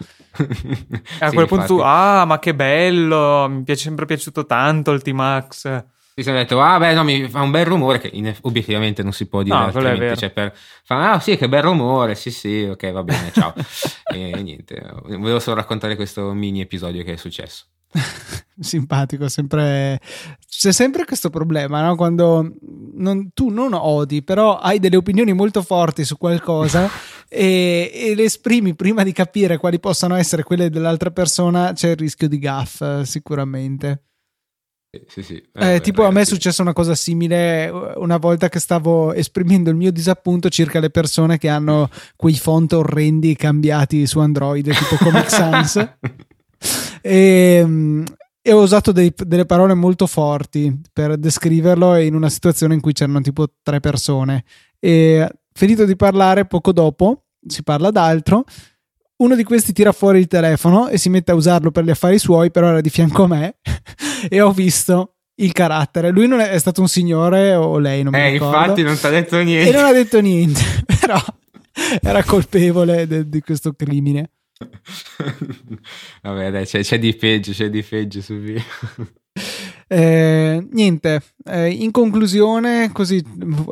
[1.21, 5.85] a quel punto tu, ah, ma che bello, mi è sempre piaciuto tanto il T-Max.
[6.19, 9.13] Mi sono detto, ah beh, no, mi fa un bel rumore che in, obiettivamente non
[9.13, 10.17] si può dire no, altrimenti.
[10.17, 13.53] Cioè per, fa, ah sì, che bel rumore, sì sì, ok, va bene, ciao.
[14.15, 17.67] e niente, volevo solo raccontare questo mini episodio che è successo.
[18.59, 20.01] Simpatico, sempre
[20.49, 21.97] c'è sempre questo problema, no?
[21.97, 22.51] Quando
[22.95, 26.89] non, tu non odi, però hai delle opinioni molto forti su qualcosa
[27.29, 31.97] e, e, le esprimi prima di capire quali possano essere quelle dell'altra persona, c'è il
[31.97, 34.01] rischio di gaff, sicuramente.
[35.09, 35.43] Sì, sì.
[35.53, 39.71] Eh, eh, tipo, a me è successa una cosa simile una volta che stavo esprimendo
[39.71, 44.97] il mio disappunto circa le persone che hanno quei font orrendi cambiati su Android, tipo
[44.97, 45.77] Comic Sans.
[47.03, 48.05] e, ehm,
[48.41, 52.93] e, ho usato dei, delle parole molto forti per descriverlo in una situazione in cui
[52.93, 54.45] c'erano tipo tre persone.
[54.79, 58.45] E finito di parlare, poco dopo si parla d'altro
[59.19, 62.19] uno di questi tira fuori il telefono e si mette a usarlo per gli affari
[62.19, 63.57] suoi, però era di fianco a me
[64.29, 66.11] e ho visto il carattere.
[66.11, 68.57] Lui non è, è stato un signore o lei, non mi eh, ricordo.
[68.57, 69.69] infatti non ti ha detto niente.
[69.69, 70.61] E non ha detto niente,
[71.01, 71.23] però
[72.01, 74.31] era colpevole di questo crimine.
[76.23, 78.63] Vabbè, dai, c'è, c'è, di peggio, c'è di peggio su via.
[79.89, 83.23] Eh, niente, eh, in conclusione, così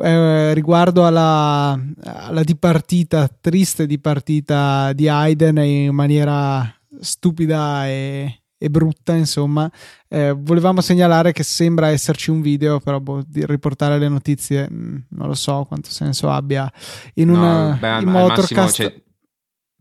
[0.03, 6.71] eh, riguardo alla, alla dipartita, triste dipartita di Hayden in maniera
[7.01, 9.69] stupida e, e brutta, insomma,
[10.07, 14.95] eh, volevamo segnalare che sembra esserci un video, però boh, di riportare le notizie mm,
[15.09, 16.71] non lo so quanto senso abbia
[17.15, 18.55] in una no, beh, in motorcast.
[18.55, 18.91] Massimo,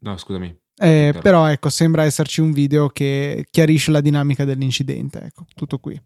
[0.01, 0.59] no, scusami.
[0.77, 5.21] Eh, però ecco, sembra esserci un video che chiarisce la dinamica dell'incidente.
[5.23, 6.01] Ecco, tutto qui.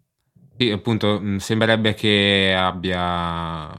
[0.59, 3.73] Sì, appunto, mm, sembrerebbe che abbia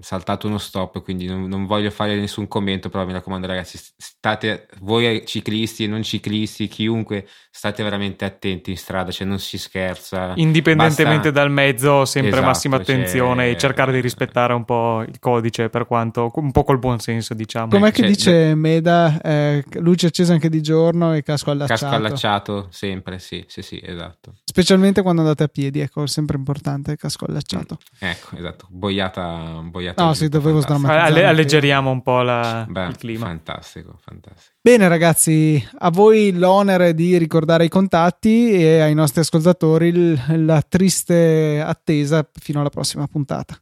[0.00, 4.68] saltato uno stop, quindi non, non, voglio fare nessun commento, però mi raccomando ragazzi, state
[4.80, 10.32] voi ciclisti e non ciclisti, chiunque, state veramente attenti in strada, cioè non si scherza.
[10.36, 11.40] Indipendentemente Basta...
[11.40, 13.52] dal mezzo, sempre esatto, massima attenzione cioè...
[13.52, 17.34] e cercare di rispettare un po' il codice per quanto, un po' col buon senso
[17.34, 17.68] diciamo.
[17.68, 21.80] Com'è che cioè, dice Meda, eh, luce accesa anche di giorno e casco allacciato?
[21.80, 24.34] Casco allacciato, sempre, sì, sì, sì, esatto.
[24.44, 27.78] Specialmente quando andate a piedi, ecco, sempre importante il casco allacciato.
[28.04, 31.24] Mm, ecco, esatto, boiata, boiata No, sì, dovevo sdrammatizzare.
[31.24, 33.26] Alleggeriamo un po' la, Beh, il clima.
[33.26, 34.54] Fantastico, fantastico.
[34.60, 41.62] Bene ragazzi, a voi l'onere di ricordare i contatti e ai nostri ascoltatori la triste
[41.64, 43.56] attesa fino alla prossima puntata.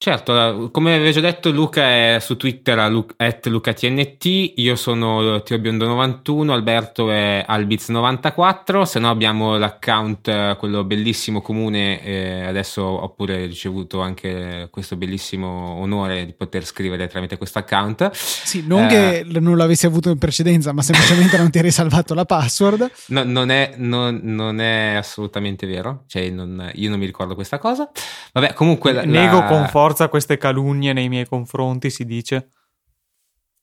[0.00, 7.10] Certo, come avevo già detto, Luca è su Twitter at LucaTNT, io sono TioBiondo91, Alberto
[7.10, 14.68] è Albiz94, se no abbiamo l'account, quello bellissimo comune, eh, adesso ho pure ricevuto anche
[14.70, 15.48] questo bellissimo
[15.80, 18.08] onore di poter scrivere tramite questo account.
[18.12, 22.14] Sì, non eh, che non l'avessi avuto in precedenza, ma semplicemente non ti eri salvato
[22.14, 22.88] la password.
[23.06, 27.58] No, non, è, non, non, è, assolutamente vero, cioè non, io non mi ricordo questa
[27.58, 27.90] cosa.
[28.32, 29.04] Vabbè, comunque...
[29.04, 32.50] Nego la, con forza queste calunnie nei miei confronti, si dice.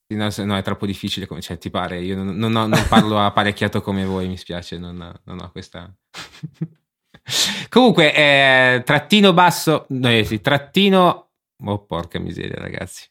[0.08, 3.80] No, no, è troppo difficile, cioè ti pare, io non, non, ho, non parlo apparecchiato
[3.80, 5.92] come voi, mi spiace, non, non ho questa...
[7.68, 11.30] Comunque, eh, trattino basso, no, eh, sì, trattino...
[11.64, 13.08] Oh, porca miseria, ragazzi.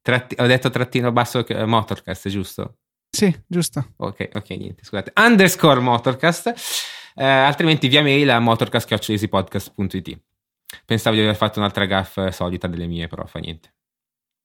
[0.00, 2.76] Tratti, ho detto trattino basso Motorcast, giusto?
[3.10, 3.92] Sì, giusto.
[3.96, 5.12] Ok, ok, niente, scusate.
[5.16, 6.54] Underscore Motorcast,
[7.14, 10.20] eh, altrimenti via mail a motorcast.easypodcast.it.
[10.84, 13.70] Pensavo di aver fatto un'altra gaffa solita delle mie, però fa niente.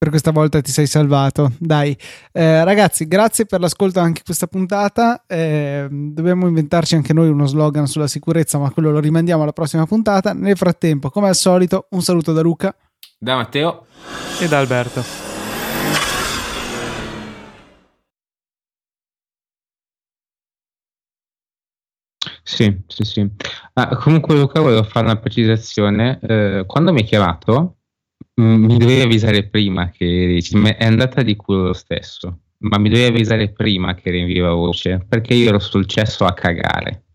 [0.02, 1.52] Per questa volta ti sei salvato.
[1.60, 1.96] Dai,
[2.32, 5.26] eh, ragazzi, grazie per l'ascolto anche questa puntata.
[5.28, 9.86] Eh, dobbiamo inventarci anche noi uno slogan sulla sicurezza, ma quello lo rimandiamo alla prossima
[9.86, 10.34] puntata.
[10.34, 12.76] Nel frattempo, come al solito, un saluto da Luca,
[13.20, 13.86] da Matteo
[14.40, 15.31] e da Alberto.
[22.52, 23.30] Sì, sì, sì.
[23.74, 26.20] Ah, comunque Luca volevo fare una precisazione.
[26.22, 27.78] Eh, quando mi hai chiamato
[28.34, 30.38] mh, mm, mi dovevi avvisare prima che
[30.78, 32.40] è andata di culo lo stesso.
[32.64, 36.26] ma mi dovevi avvisare prima che eri in viva voce, perché io ero sul cesso
[36.26, 37.06] a cagare.